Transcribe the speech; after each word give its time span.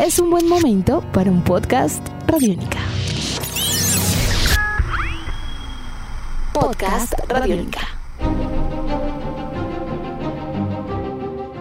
es 0.00 0.18
un 0.18 0.30
buen 0.30 0.48
momento 0.48 1.02
para 1.12 1.30
un 1.30 1.42
podcast 1.42 2.06
Radiónica. 2.26 2.78
Podcast 6.54 7.12
Radiónica. 7.28 7.80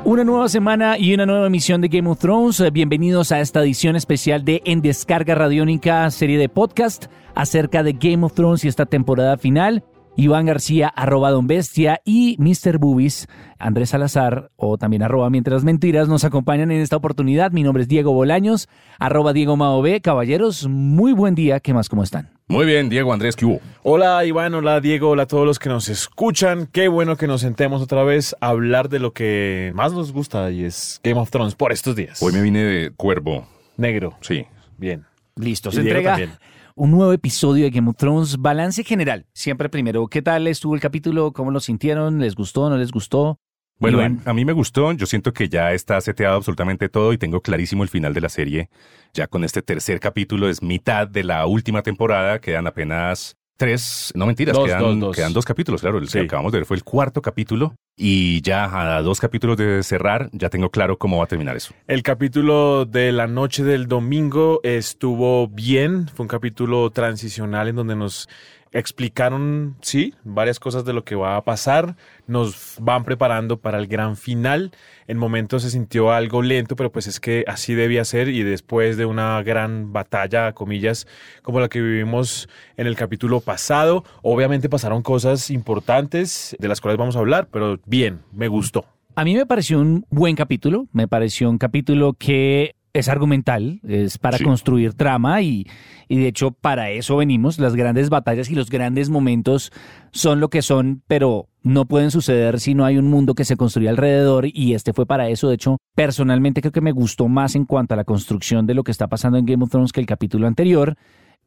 Una 0.06 0.24
nueva 0.24 0.48
semana 0.48 0.98
y 0.98 1.14
una 1.14 1.26
nueva 1.26 1.48
emisión 1.48 1.82
de 1.82 1.90
Game 1.90 2.10
of 2.10 2.20
Thrones. 2.20 2.64
Bienvenidos 2.72 3.34
a 3.34 3.42
esta 3.42 3.62
edición 3.62 3.98
especial 3.98 4.46
de 4.46 4.62
En 4.64 4.82
Descarga 4.82 5.36
Radiónica, 5.36 6.10
serie 6.10 6.38
de 6.38 6.48
podcast 6.48 7.08
acerca 7.36 7.84
de 7.84 7.92
Game 7.92 8.26
of 8.26 8.34
Thrones 8.34 8.64
y 8.64 8.70
esta 8.70 8.86
temporada 8.86 9.38
final. 9.38 9.84
Iván 10.20 10.48
García, 10.48 10.90
arroba 10.90 11.32
Don 11.32 11.48
Bestia 11.48 12.02
y 12.04 12.36
Mr. 12.40 12.78
Bubis, 12.78 13.28
Andrés 13.58 13.92
Salazar 13.92 14.52
o 14.58 14.78
también 14.78 15.02
arroba 15.02 15.30
Mientras 15.30 15.64
Mentiras 15.64 16.10
nos 16.10 16.26
acompañan 16.26 16.72
en 16.72 16.82
esta 16.82 16.98
oportunidad. 16.98 17.54
Mi 17.54 17.64
nombre 17.64 17.84
es 17.84 17.88
Diego 17.88 18.12
Bolaños, 18.12 18.68
arroba 19.00 19.32
Diego 19.32 19.56
Maove. 19.56 20.02
Caballeros, 20.02 20.68
muy 20.68 21.14
buen 21.14 21.36
día. 21.36 21.62
¿Qué 21.62 21.74
más? 21.74 21.88
¿Cómo 21.88 22.04
están? 22.04 22.32
Muy 22.50 22.66
bien, 22.66 22.90
Diego 22.90 23.14
Andrés, 23.14 23.38
¿qué 23.38 23.46
hubo? 23.46 23.62
Hola 23.82 24.26
Iván, 24.26 24.54
hola 24.56 24.82
Diego, 24.82 25.12
hola 25.12 25.24
a 25.24 25.28
todos 25.28 25.46
los 25.46 25.58
que 25.58 25.70
nos 25.70 25.88
escuchan. 25.88 26.68
Qué 26.70 26.90
bueno 26.90 27.16
que 27.16 27.26
nos 27.26 27.40
sentemos 27.40 27.82
otra 27.82 28.04
vez 28.04 28.36
a 28.42 28.50
hablar 28.50 28.90
de 28.90 29.00
lo 29.00 29.14
que 29.14 29.72
más 29.74 29.94
nos 29.94 30.12
gusta 30.12 30.52
y 30.52 30.66
es 30.66 31.00
Game 31.02 31.22
of 31.22 31.30
Thrones 31.30 31.56
por 31.56 31.72
estos 31.72 31.96
días. 31.96 32.22
Hoy 32.22 32.34
me 32.34 32.42
vine 32.42 32.62
de 32.62 32.92
cuervo. 32.92 33.48
Negro. 33.78 34.18
Sí. 34.20 34.46
Bien. 34.78 35.06
Listo, 35.38 35.70
Y 35.70 35.72
se 35.72 35.82
Diego 35.84 35.98
entrega 36.00 36.18
también. 36.18 36.38
Un 36.80 36.92
nuevo 36.92 37.12
episodio 37.12 37.66
de 37.66 37.72
Game 37.72 37.90
of 37.90 37.98
Thrones. 37.98 38.38
Balance 38.38 38.86
general. 38.86 39.26
Siempre 39.34 39.68
primero, 39.68 40.08
¿qué 40.08 40.22
tal 40.22 40.48
estuvo 40.48 40.76
el 40.76 40.82
capítulo? 40.82 41.34
¿Cómo 41.34 41.52
lo 41.52 41.60
sintieron? 41.60 42.20
¿Les 42.20 42.36
gustó? 42.36 42.70
¿No 42.70 42.78
les 42.78 42.92
gustó? 42.92 43.38
Bueno, 43.80 43.98
Iván. 43.98 44.22
a 44.24 44.34
mí 44.34 44.46
me 44.46 44.54
gustó. 44.54 44.94
Yo 44.94 45.06
siento 45.06 45.34
que 45.34 45.50
ya 45.50 45.74
está 45.74 46.00
seteado 46.00 46.38
absolutamente 46.38 46.88
todo 46.88 47.12
y 47.12 47.18
tengo 47.18 47.42
clarísimo 47.42 47.84
el 47.84 47.90
final 47.90 48.14
de 48.14 48.22
la 48.22 48.30
serie. 48.30 48.70
Ya 49.14 49.28
con 49.28 49.44
este 49.44 49.62
tercer 49.62 50.00
capítulo 50.00 50.48
es 50.50 50.64
mitad 50.64 51.06
de 51.06 51.26
la 51.26 51.46
última 51.48 51.82
temporada. 51.82 52.40
Quedan 52.40 52.66
apenas 52.66 53.38
tres, 53.60 54.12
no 54.16 54.26
mentiras, 54.26 54.56
Dos, 54.56 54.66
quedan, 54.66 54.80
dos, 54.82 55.00
dos. 55.00 55.16
quedan 55.18 55.34
dos 55.34 55.46
capítulos. 55.46 55.82
Claro, 55.82 55.98
el 56.00 56.08
Sí. 56.08 56.20
que 56.20 56.26
acabamos 56.26 56.52
de 56.54 56.60
ver 56.60 56.66
fue 56.66 56.78
el 56.78 56.84
cuarto 56.84 57.22
capítulo 57.22 57.76
y 57.98 58.42
ya 58.42 58.96
a 58.98 59.02
dos 59.02 59.20
capítulos 59.20 59.58
de 59.58 59.84
cerrar 59.84 60.30
ya 60.32 60.50
tengo 60.50 60.70
claro 60.72 60.98
cómo 60.98 61.18
va 61.18 61.26
a 61.26 61.28
terminar 61.28 61.58
eso. 61.58 61.74
El 61.86 62.02
capítulo 62.02 62.86
de 62.86 63.12
la 63.12 63.28
noche 63.28 63.64
del 63.66 63.88
domingo 63.88 64.62
estuvo 64.64 65.48
bien. 65.50 66.08
Fue 66.16 66.24
un 66.24 66.30
capítulo 66.30 66.90
transicional 66.92 67.68
en 67.68 67.76
donde 67.76 67.96
nos 67.98 68.30
explicaron, 68.72 69.76
sí, 69.82 70.14
varias 70.24 70.60
cosas 70.60 70.86
de 70.86 70.94
lo 70.94 71.04
que 71.04 71.16
va 71.16 71.36
a 71.36 71.44
pasar. 71.44 71.96
Nos 72.28 72.76
van 72.80 73.04
preparando 73.04 73.58
para 73.58 73.78
el 73.80 73.88
gran 73.88 74.16
final. 74.16 74.72
En 75.08 75.18
momentos 75.18 75.64
se 75.64 75.72
sintió 75.72 76.12
algo 76.12 76.42
lento, 76.42 76.76
pero 76.76 76.92
pues 76.92 77.08
es 77.08 77.20
que 77.20 77.44
así 77.48 77.74
debía 77.74 78.06
ser. 78.06 78.30
Y 78.30 78.44
después 78.44 78.98
de 78.98 79.06
una 79.06 79.42
gran 79.44 79.92
batalla, 79.92 80.54
comillas, 80.54 81.08
como 81.42 81.60
la 81.60 81.70
que 81.70 81.82
vivimos 81.82 82.48
en 82.78 82.88
el 82.88 82.96
capítulo 82.96 83.42
pasado, 83.42 84.04
obviamente 84.22 84.70
pasaron 84.70 85.02
cosas 85.02 85.50
importantes 85.50 86.56
de 86.60 86.68
las 86.68 86.82
cuales 86.82 86.98
vamos 86.98 87.16
a 87.16 87.20
hablar, 87.20 87.48
pero 87.52 87.80
bien, 87.86 88.22
me 88.32 88.48
gustó. 88.48 88.86
A 89.16 89.26
mí 89.26 89.36
me 89.36 89.46
pareció 89.46 89.80
un 89.80 90.06
buen 90.10 90.36
capítulo, 90.36 90.88
me 90.94 91.08
pareció 91.08 91.50
un 91.50 91.58
capítulo 91.58 92.14
que 92.14 92.76
es 92.94 93.08
argumental, 93.10 93.80
es 93.88 94.18
para 94.18 94.38
Sí. 94.38 94.44
construir 94.44 94.94
trama 94.94 95.42
y, 95.42 95.68
y 96.08 96.18
de 96.18 96.28
hecho 96.28 96.52
para 96.52 96.90
eso 96.92 97.18
venimos. 97.18 97.60
Las 97.60 97.76
grandes 97.76 98.10
batallas 98.10 98.50
y 98.50 98.56
los 98.56 98.70
grandes 98.70 99.10
momentos 99.10 99.72
son 100.12 100.40
lo 100.40 100.50
que 100.50 100.62
son, 100.62 101.02
pero 101.08 101.48
no 101.62 101.86
pueden 101.86 102.10
suceder 102.12 102.60
si 102.60 102.74
no 102.74 102.86
hay 102.86 102.98
un 102.98 103.08
mundo 103.10 103.36
que 103.36 103.46
se 103.46 103.58
construye 103.58 103.90
alrededor 103.90 104.46
y 104.52 104.74
este 104.74 104.94
fue 104.94 105.06
para 105.06 105.30
eso. 105.30 105.50
De 105.50 105.56
hecho, 105.56 105.78
personalmente 105.96 106.62
creo 106.62 106.72
que 106.72 106.82
me 106.82 106.92
gustó 106.94 107.28
más 107.28 107.56
en 107.56 107.66
cuanto 107.66 107.94
a 107.94 107.98
la 107.98 108.06
construcción 108.06 108.66
de 108.66 108.74
lo 108.74 108.84
que 108.84 108.92
está 108.92 109.08
pasando 109.08 109.38
en 109.38 109.46
Game 109.46 109.64
of 109.64 109.70
Thrones 109.70 109.92
que 109.92 110.00
el 110.00 110.06
capítulo 110.08 110.48
anterior, 110.48 110.96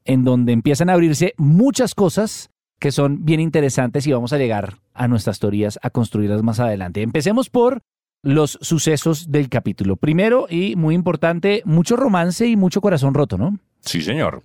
en 0.04 0.24
donde 0.24 0.52
empiezan 0.52 0.90
a 0.90 0.94
abrirse 0.94 1.32
muchas 1.38 1.94
cosas 1.94 2.50
que 2.78 2.92
son 2.92 3.24
bien 3.24 3.40
interesantes 3.40 4.06
y 4.06 4.12
vamos 4.12 4.32
a 4.32 4.38
llegar 4.38 4.78
a 4.92 5.06
nuestras 5.08 5.38
teorías 5.38 5.78
a 5.82 5.90
construirlas 5.90 6.42
más 6.42 6.58
adelante. 6.60 7.00
Empecemos 7.02 7.48
por 7.48 7.80
los 8.22 8.58
sucesos 8.60 9.30
del 9.30 9.48
capítulo. 9.48 9.96
Primero 9.96 10.46
y 10.48 10.76
muy 10.76 10.94
importante, 10.94 11.62
mucho 11.64 11.96
romance 11.96 12.46
y 12.46 12.56
mucho 12.56 12.80
corazón 12.80 13.14
roto, 13.14 13.36
¿no? 13.36 13.58
Sí, 13.80 14.00
señor. 14.00 14.42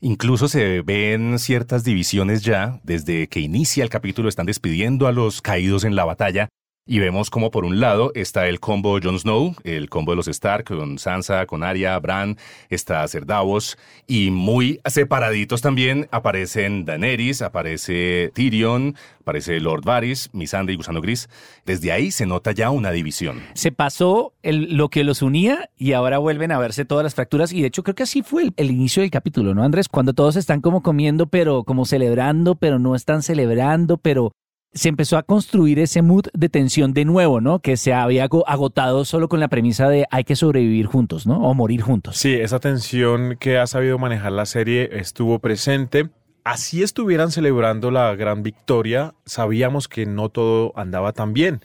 Incluso 0.00 0.48
se 0.48 0.82
ven 0.82 1.38
ciertas 1.38 1.84
divisiones 1.84 2.42
ya, 2.42 2.80
desde 2.82 3.28
que 3.28 3.40
inicia 3.40 3.84
el 3.84 3.90
capítulo 3.90 4.28
están 4.28 4.46
despidiendo 4.46 5.06
a 5.06 5.12
los 5.12 5.42
caídos 5.42 5.84
en 5.84 5.94
la 5.94 6.04
batalla 6.04 6.48
y 6.84 6.98
vemos 6.98 7.30
como 7.30 7.50
por 7.50 7.64
un 7.64 7.78
lado 7.78 8.10
está 8.14 8.48
el 8.48 8.58
combo 8.58 8.98
Jon 9.02 9.18
Snow, 9.18 9.54
el 9.62 9.88
combo 9.88 10.12
de 10.12 10.16
los 10.16 10.26
Stark 10.28 10.64
con 10.64 10.98
Sansa, 10.98 11.46
con 11.46 11.62
Arya, 11.62 11.98
Bran, 12.00 12.36
está 12.70 13.06
Ser 13.06 13.24
Davos 13.24 13.78
y 14.06 14.30
muy 14.30 14.80
separaditos 14.84 15.60
también 15.62 16.08
aparecen 16.10 16.84
Daenerys, 16.84 17.40
aparece 17.42 18.32
Tyrion, 18.34 18.96
aparece 19.20 19.60
Lord 19.60 19.84
Varys, 19.84 20.28
Missandei 20.32 20.74
y 20.74 20.76
Gusano 20.76 21.00
Gris. 21.00 21.28
Desde 21.64 21.92
ahí 21.92 22.10
se 22.10 22.26
nota 22.26 22.50
ya 22.50 22.70
una 22.70 22.90
división. 22.90 23.40
Se 23.54 23.70
pasó 23.70 24.32
el- 24.42 24.76
lo 24.76 24.88
que 24.88 25.04
los 25.04 25.22
unía 25.22 25.70
y 25.76 25.92
ahora 25.92 26.18
vuelven 26.18 26.50
a 26.50 26.58
verse 26.58 26.84
todas 26.84 27.04
las 27.04 27.14
fracturas 27.14 27.52
y 27.52 27.60
de 27.60 27.68
hecho 27.68 27.84
creo 27.84 27.94
que 27.94 28.02
así 28.02 28.22
fue 28.22 28.42
el, 28.42 28.54
el 28.56 28.70
inicio 28.72 29.02
del 29.02 29.10
capítulo, 29.12 29.54
¿no, 29.54 29.62
Andrés? 29.62 29.88
Cuando 29.88 30.14
todos 30.14 30.34
están 30.34 30.60
como 30.60 30.82
comiendo, 30.82 31.26
pero 31.26 31.62
como 31.62 31.84
celebrando, 31.84 32.56
pero 32.56 32.80
no 32.80 32.96
están 32.96 33.22
celebrando, 33.22 33.98
pero 33.98 34.32
se 34.74 34.88
empezó 34.88 35.16
a 35.18 35.22
construir 35.22 35.78
ese 35.78 36.00
mood 36.02 36.26
de 36.32 36.48
tensión 36.48 36.92
de 36.94 37.04
nuevo, 37.04 37.40
¿no? 37.40 37.58
Que 37.58 37.76
se 37.76 37.92
había 37.92 38.24
ago- 38.24 38.48
agotado 38.48 39.04
solo 39.04 39.28
con 39.28 39.38
la 39.40 39.48
premisa 39.48 39.88
de 39.88 40.06
hay 40.10 40.24
que 40.24 40.36
sobrevivir 40.36 40.86
juntos, 40.86 41.26
¿no? 41.26 41.38
O 41.46 41.54
morir 41.54 41.82
juntos. 41.82 42.16
Sí, 42.16 42.32
esa 42.34 42.58
tensión 42.58 43.36
que 43.38 43.58
ha 43.58 43.66
sabido 43.66 43.98
manejar 43.98 44.32
la 44.32 44.46
serie 44.46 44.88
estuvo 44.92 45.38
presente. 45.40 46.08
Así 46.44 46.82
estuvieran 46.82 47.30
celebrando 47.30 47.90
la 47.90 48.14
gran 48.16 48.42
victoria, 48.42 49.14
sabíamos 49.26 49.88
que 49.88 50.06
no 50.06 50.28
todo 50.30 50.72
andaba 50.74 51.12
tan 51.12 51.32
bien. 51.34 51.60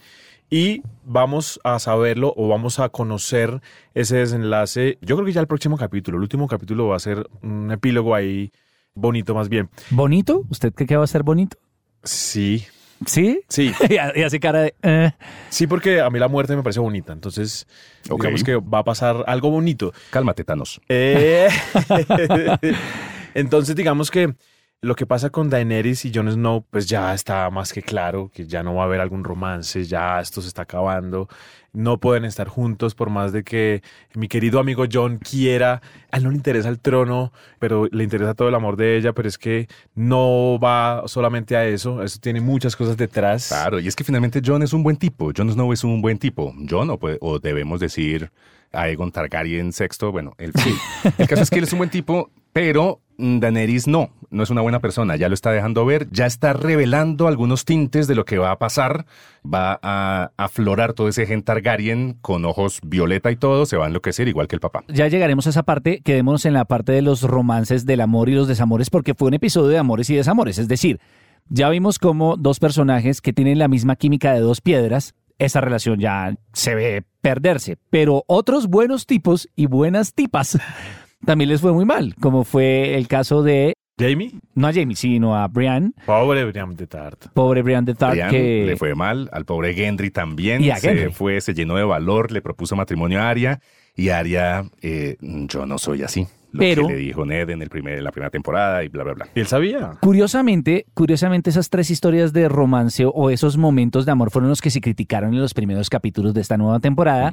Y 0.50 0.82
vamos 1.04 1.60
a 1.64 1.78
saberlo 1.78 2.32
o 2.36 2.48
vamos 2.48 2.78
a 2.78 2.88
conocer 2.88 3.60
ese 3.94 4.16
desenlace. 4.18 4.96
Yo 5.02 5.16
creo 5.16 5.26
que 5.26 5.32
ya 5.32 5.40
el 5.40 5.46
próximo 5.46 5.76
capítulo, 5.76 6.16
el 6.16 6.22
último 6.22 6.46
capítulo 6.46 6.86
va 6.88 6.96
a 6.96 7.00
ser 7.00 7.28
un 7.42 7.70
epílogo 7.70 8.14
ahí 8.14 8.50
bonito 8.94 9.34
más 9.34 9.48
bien. 9.48 9.68
¿Bonito? 9.90 10.44
¿Usted 10.48 10.72
cree 10.72 10.86
que 10.86 10.96
va 10.96 11.04
a 11.04 11.08
ser 11.08 11.22
bonito? 11.22 11.58
Sí, 12.02 12.64
¿Sí? 13.06 13.40
sí, 13.48 13.72
y 13.88 14.22
hace 14.22 14.40
cara 14.40 14.62
de... 14.62 14.74
eh. 14.82 15.12
sí, 15.50 15.66
porque 15.66 16.00
a 16.00 16.10
mí 16.10 16.18
la 16.18 16.28
muerte 16.28 16.56
me 16.56 16.62
parece 16.62 16.80
bonita. 16.80 17.12
Entonces, 17.12 17.66
Ok. 18.10 18.20
digamos 18.22 18.42
que 18.44 18.56
va 18.56 18.78
a 18.80 18.84
pasar 18.84 19.24
algo 19.26 19.50
bonito. 19.50 19.92
Cálmate, 20.10 20.44
Thanos. 20.44 20.80
Eh, 20.88 21.48
Entonces, 23.34 23.76
digamos 23.76 24.10
que 24.10 24.34
lo 24.80 24.94
que 24.94 25.06
pasa 25.06 25.30
con 25.30 25.50
Daenerys 25.50 26.04
y 26.04 26.12
Jon 26.14 26.30
Snow, 26.30 26.64
pues 26.70 26.86
ya 26.86 27.12
está 27.12 27.50
más 27.50 27.72
que 27.72 27.82
claro 27.82 28.30
que 28.32 28.46
ya 28.46 28.62
no 28.62 28.74
va 28.74 28.82
a 28.82 28.86
haber 28.86 29.00
algún 29.00 29.24
romance, 29.24 29.84
ya 29.84 30.20
esto 30.20 30.40
se 30.40 30.48
está 30.48 30.62
acabando, 30.62 31.28
no 31.72 31.98
pueden 31.98 32.24
estar 32.24 32.46
juntos 32.46 32.94
por 32.94 33.10
más 33.10 33.32
de 33.32 33.42
que 33.42 33.82
mi 34.14 34.28
querido 34.28 34.60
amigo 34.60 34.84
John 34.90 35.18
quiera, 35.18 35.82
a 36.12 36.16
él 36.18 36.22
no 36.22 36.30
le 36.30 36.36
interesa 36.36 36.68
el 36.68 36.78
trono, 36.78 37.32
pero 37.58 37.88
le 37.90 38.04
interesa 38.04 38.34
todo 38.34 38.48
el 38.48 38.54
amor 38.54 38.76
de 38.76 38.96
ella, 38.96 39.12
pero 39.12 39.28
es 39.28 39.36
que 39.36 39.66
no 39.96 40.60
va 40.62 41.02
solamente 41.06 41.56
a 41.56 41.66
eso, 41.66 42.04
eso 42.04 42.20
tiene 42.20 42.40
muchas 42.40 42.76
cosas 42.76 42.96
detrás. 42.96 43.48
Claro, 43.48 43.80
y 43.80 43.88
es 43.88 43.96
que 43.96 44.04
finalmente 44.04 44.40
Jon 44.44 44.62
es 44.62 44.72
un 44.72 44.84
buen 44.84 44.96
tipo. 44.96 45.32
Jon 45.36 45.50
Snow 45.50 45.72
es 45.72 45.82
un 45.82 46.00
buen 46.00 46.18
tipo. 46.18 46.54
Jon, 46.68 46.90
o, 46.90 46.98
o 47.20 47.38
debemos 47.40 47.80
decir 47.80 48.30
Aegon 48.72 49.12
Targaryen 49.12 49.72
sexto, 49.72 50.12
bueno, 50.12 50.34
el, 50.38 50.52
sí. 50.54 50.74
el 51.18 51.26
caso 51.26 51.42
es 51.42 51.50
que 51.50 51.58
él 51.58 51.64
es 51.64 51.72
un 51.72 51.78
buen 51.78 51.90
tipo, 51.90 52.30
pero 52.52 53.00
Daenerys 53.18 53.88
no, 53.88 54.10
no 54.30 54.42
es 54.42 54.50
una 54.50 54.62
buena 54.62 54.80
persona. 54.80 55.16
Ya 55.16 55.28
lo 55.28 55.34
está 55.34 55.50
dejando 55.50 55.84
ver, 55.84 56.08
ya 56.10 56.26
está 56.26 56.52
revelando 56.52 57.26
algunos 57.26 57.64
tintes 57.64 58.06
de 58.06 58.14
lo 58.14 58.24
que 58.24 58.38
va 58.38 58.52
a 58.52 58.58
pasar. 58.58 59.06
Va 59.44 59.78
a 59.82 60.30
aflorar 60.36 60.92
todo 60.92 61.08
ese 61.08 61.26
gen 61.26 61.42
Targaryen 61.42 62.16
con 62.20 62.44
ojos 62.44 62.80
violeta 62.84 63.30
y 63.30 63.36
todo, 63.36 63.66
se 63.66 63.76
va 63.76 63.84
a 63.84 63.88
enloquecer 63.88 64.28
igual 64.28 64.46
que 64.46 64.56
el 64.56 64.60
papá. 64.60 64.84
Ya 64.88 65.08
llegaremos 65.08 65.46
a 65.46 65.50
esa 65.50 65.64
parte, 65.64 66.00
quedémonos 66.00 66.44
en 66.44 66.52
la 66.52 66.64
parte 66.64 66.92
de 66.92 67.02
los 67.02 67.22
romances 67.22 67.86
del 67.86 68.00
amor 68.00 68.28
y 68.28 68.34
los 68.34 68.46
desamores, 68.46 68.90
porque 68.90 69.14
fue 69.14 69.28
un 69.28 69.34
episodio 69.34 69.68
de 69.68 69.78
amores 69.78 70.10
y 70.10 70.14
desamores. 70.14 70.58
Es 70.58 70.68
decir, 70.68 71.00
ya 71.48 71.68
vimos 71.70 71.98
como 71.98 72.36
dos 72.36 72.60
personajes 72.60 73.20
que 73.20 73.32
tienen 73.32 73.58
la 73.58 73.68
misma 73.68 73.96
química 73.96 74.32
de 74.32 74.40
dos 74.40 74.60
piedras, 74.60 75.14
esa 75.38 75.60
relación 75.60 75.98
ya 75.98 76.34
se 76.52 76.74
ve 76.74 77.04
perderse. 77.20 77.76
Pero 77.90 78.24
otros 78.26 78.68
buenos 78.68 79.06
tipos 79.06 79.48
y 79.56 79.66
buenas 79.66 80.14
tipas 80.14 80.58
también 81.24 81.50
les 81.50 81.60
fue 81.60 81.72
muy 81.72 81.84
mal, 81.84 82.14
como 82.20 82.44
fue 82.44 82.96
el 82.96 83.08
caso 83.08 83.42
de, 83.42 83.74
Jamie, 83.98 84.32
no 84.54 84.68
a 84.68 84.72
Jamie, 84.72 84.94
sino 84.94 85.34
a 85.36 85.48
Brian, 85.48 85.92
pobre 86.06 86.44
Brian 86.44 86.76
de 86.76 86.86
Tart. 86.86 87.26
pobre 87.34 87.62
Brian 87.62 87.84
de 87.84 87.94
Tart, 87.94 88.12
Brian 88.12 88.30
que... 88.30 88.64
le 88.64 88.76
fue 88.76 88.94
mal, 88.94 89.28
al 89.32 89.44
pobre 89.44 89.74
Gendry 89.74 90.10
también. 90.10 90.62
Y 90.62 90.70
a 90.70 90.76
se 90.76 90.94
Gendry. 90.94 91.12
fue, 91.12 91.40
se 91.40 91.52
llenó 91.52 91.74
de 91.74 91.82
valor, 91.82 92.30
le 92.30 92.40
propuso 92.40 92.76
matrimonio 92.76 93.20
a 93.20 93.28
Arya. 93.28 93.60
Y 93.96 94.10
Arya, 94.10 94.64
eh, 94.80 95.16
yo 95.20 95.66
no 95.66 95.78
soy 95.78 96.04
así. 96.04 96.28
Lo 96.52 96.60
Pero- 96.60 96.86
que 96.86 96.94
le 96.94 96.98
dijo 97.00 97.26
Ned 97.26 97.50
en, 97.50 97.60
el 97.62 97.68
primer, 97.68 97.98
en 97.98 98.04
la 98.04 98.10
primera 98.10 98.30
temporada 98.30 98.82
y 98.82 98.88
bla, 98.88 99.04
bla, 99.04 99.12
bla. 99.14 99.28
Y 99.34 99.40
él 99.40 99.46
sabía. 99.46 99.92
Curiosamente, 100.00 100.86
curiosamente 100.94 101.50
esas 101.50 101.68
tres 101.70 101.90
historias 101.90 102.32
de 102.32 102.48
romance 102.48 103.04
o 103.06 103.30
esos 103.30 103.56
momentos 103.58 104.06
de 104.06 104.12
amor 104.12 104.30
fueron 104.30 104.48
los 104.48 104.60
que 104.62 104.70
se 104.70 104.80
criticaron 104.80 105.34
en 105.34 105.40
los 105.40 105.52
primeros 105.54 105.90
capítulos 105.90 106.32
de 106.34 106.40
esta 106.40 106.56
nueva 106.56 106.80
temporada, 106.80 107.32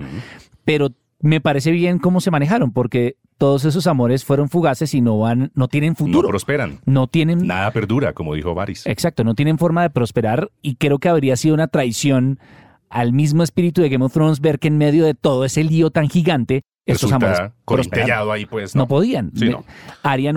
pero 0.66 0.90
me 1.22 1.40
parece 1.42 1.72
bien 1.72 1.98
cómo 1.98 2.20
se 2.22 2.30
manejaron, 2.30 2.72
porque 2.74 3.16
todos 3.38 3.66
esos 3.66 3.88
amores 3.88 4.24
fueron 4.26 4.50
fugaces 4.50 4.94
y 4.94 5.02
no 5.02 5.18
van, 5.18 5.52
no 5.56 5.68
tienen 5.70 5.92
No 5.92 5.96
futuro. 5.96 6.28
prosperan. 6.30 6.80
No 6.86 7.08
tienen 7.08 7.48
Nada 7.48 7.72
perdura, 7.72 8.14
como 8.14 8.34
dijo 8.36 8.54
Varys. 8.54 8.86
Exacto, 8.86 9.24
no 9.24 9.34
tienen 9.34 9.58
forma 9.58 9.82
de 9.82 9.90
prosperar 9.90 10.52
y 10.62 10.76
creo 10.76 11.00
que 11.00 11.10
habría 11.10 11.36
sido 11.38 11.56
una 11.56 11.68
traición 11.68 12.40
al 12.90 13.14
mismo 13.14 13.44
espíritu 13.44 13.82
de 13.82 13.90
Game 13.90 14.06
of 14.06 14.14
Thrones 14.14 14.40
ver 14.42 14.60
que 14.60 14.68
en 14.68 14.78
medio 14.78 15.06
de 15.06 15.16
todo 15.16 15.46
ese 15.46 15.64
lío 15.64 15.90
tan 15.90 16.10
gigante 16.10 16.62
estos 16.86 17.12
amores 17.12 17.32
prosperaron. 17.38 17.54
corintellado 17.66 18.32
ahí, 18.32 18.46
pues. 18.46 18.76
No, 18.76 18.84
No, 18.84 18.88
podían. 18.88 19.32
Sí, 19.36 19.46
Me- 19.46 19.52
no. 19.52 19.64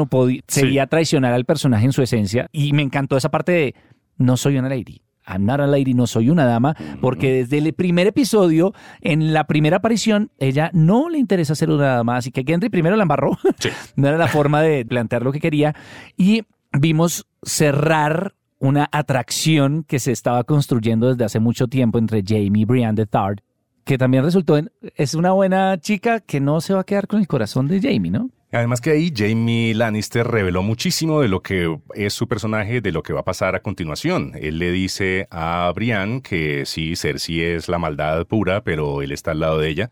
Podía, 0.09 0.43
Sí. 0.49 0.61
sería 0.61 0.87
traicionar 0.87 1.33
al 1.33 1.45
personaje 1.45 1.85
en 1.85 1.93
su 1.93 2.03
esencia 2.03 2.49
y 2.53 2.73
me 2.73 2.83
encantó 2.83 3.17
esa 3.17 3.31
parte 3.31 3.53
de 3.53 3.75
no 4.17 4.37
soy 4.37 4.59
una 4.59 4.69
lady. 4.69 5.03
I'm 5.31 5.45
not 5.45 5.61
a 5.61 5.67
lady, 5.67 5.93
no 5.93 6.07
soy 6.07 6.31
una 6.31 6.47
dama, 6.47 6.75
porque 7.03 7.31
desde 7.45 7.59
el 7.59 7.75
primer 7.75 8.07
episodio, 8.07 8.73
en 9.03 9.35
la 9.35 9.45
primera 9.45 9.77
aparición, 9.77 10.31
ella 10.39 10.71
no 10.73 11.11
le 11.11 11.19
interesa 11.19 11.55
ser 11.55 11.69
una 11.69 11.97
dama, 11.97 12.17
así 12.17 12.31
que 12.31 12.45
Gendry 12.47 12.71
primero 12.71 12.97
la 12.97 13.03
embarró. 13.03 13.37
Sí. 13.59 13.69
no 13.97 14.09
era 14.09 14.17
la 14.17 14.29
forma 14.29 14.63
de 14.63 14.87
plantear 14.87 15.23
lo 15.23 15.31
que 15.33 15.41
quería. 15.41 15.75
Y 16.17 16.45
vimos 16.73 17.27
cerrar 17.43 18.35
una 18.59 18.89
atracción 18.91 19.85
que 19.85 19.99
se 19.99 20.13
estaba 20.13 20.45
construyendo 20.45 21.09
desde 21.11 21.25
hace 21.25 21.41
mucho 21.41 21.67
tiempo 21.69 21.99
entre 21.99 22.23
Jamie 22.27 22.63
y 22.63 22.65
Brienne 22.65 22.95
de 22.95 23.05
Thard, 23.07 23.41
que 23.89 23.97
también 23.97 24.23
resultó 24.23 24.59
en, 24.59 24.71
es 24.97 25.15
una 25.15 25.33
buena 25.33 25.81
chica 25.81 26.21
que 26.21 26.41
no 26.41 26.61
se 26.61 26.75
va 26.75 26.81
a 26.81 26.85
quedar 26.85 27.07
con 27.07 27.21
el 27.21 27.27
corazón 27.27 27.69
de 27.69 27.81
Jamie, 27.81 28.11
¿no? 28.11 28.29
Además 28.53 28.83
que 28.83 28.91
ahí 28.91 29.11
Jamie 29.17 29.75
Lannister 29.75 30.27
reveló 30.27 30.63
muchísimo 30.63 31.23
de 31.23 31.29
lo 31.29 31.41
que 31.41 31.75
es 31.95 32.13
su 32.13 32.29
personaje, 32.29 32.83
de 32.83 32.93
lo 32.93 33.03
que 33.03 33.15
va 33.15 33.21
a 33.21 33.25
pasar 33.25 33.55
a 33.55 33.61
continuación. 33.61 34.33
Él 34.39 34.59
le 34.59 34.73
dice 34.73 35.27
a 35.31 35.73
Brian 35.75 36.21
que 36.21 36.67
sí, 36.67 36.97
Cersei 36.97 37.41
es 37.41 37.69
la 37.71 37.79
maldad 37.79 38.27
pura, 38.27 38.63
pero 38.63 39.01
él 39.01 39.11
está 39.11 39.31
al 39.31 39.41
lado 39.41 39.59
de 39.59 39.71
ella. 39.71 39.91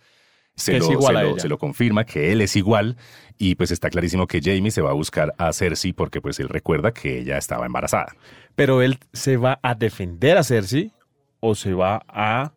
Se, 0.56 0.72
Que 0.72 0.78
lo, 0.80 0.84
es 0.84 0.90
igual 0.90 1.14
se 1.14 1.18
a 1.18 1.22
lo- 1.22 1.30
ella. 1.30 1.40
se 1.40 1.48
lo 1.48 1.56
confirma 1.58 2.04
que 2.04 2.32
él 2.32 2.42
es 2.42 2.54
igual 2.54 2.98
y 3.38 3.54
pues 3.54 3.70
está 3.70 3.88
clarísimo 3.88 4.26
que 4.26 4.40
Jamie 4.42 4.70
se 4.72 4.82
va 4.82 4.90
a 4.90 4.94
buscar 4.94 5.34
a 5.38 5.52
Cersei 5.54 5.94
porque 5.94 6.20
pues 6.20 6.38
él 6.38 6.50
recuerda 6.50 6.92
que 6.92 7.18
ella 7.20 7.38
estaba 7.38 7.64
embarazada. 7.64 8.14
Pero 8.54 8.82
él 8.82 8.98
se 9.14 9.38
va 9.38 9.58
a 9.62 9.74
defender 9.74 10.36
a 10.36 10.44
Cersei 10.44 10.92
o 11.40 11.54
se 11.54 11.72
va 11.72 12.02
a. 12.08 12.52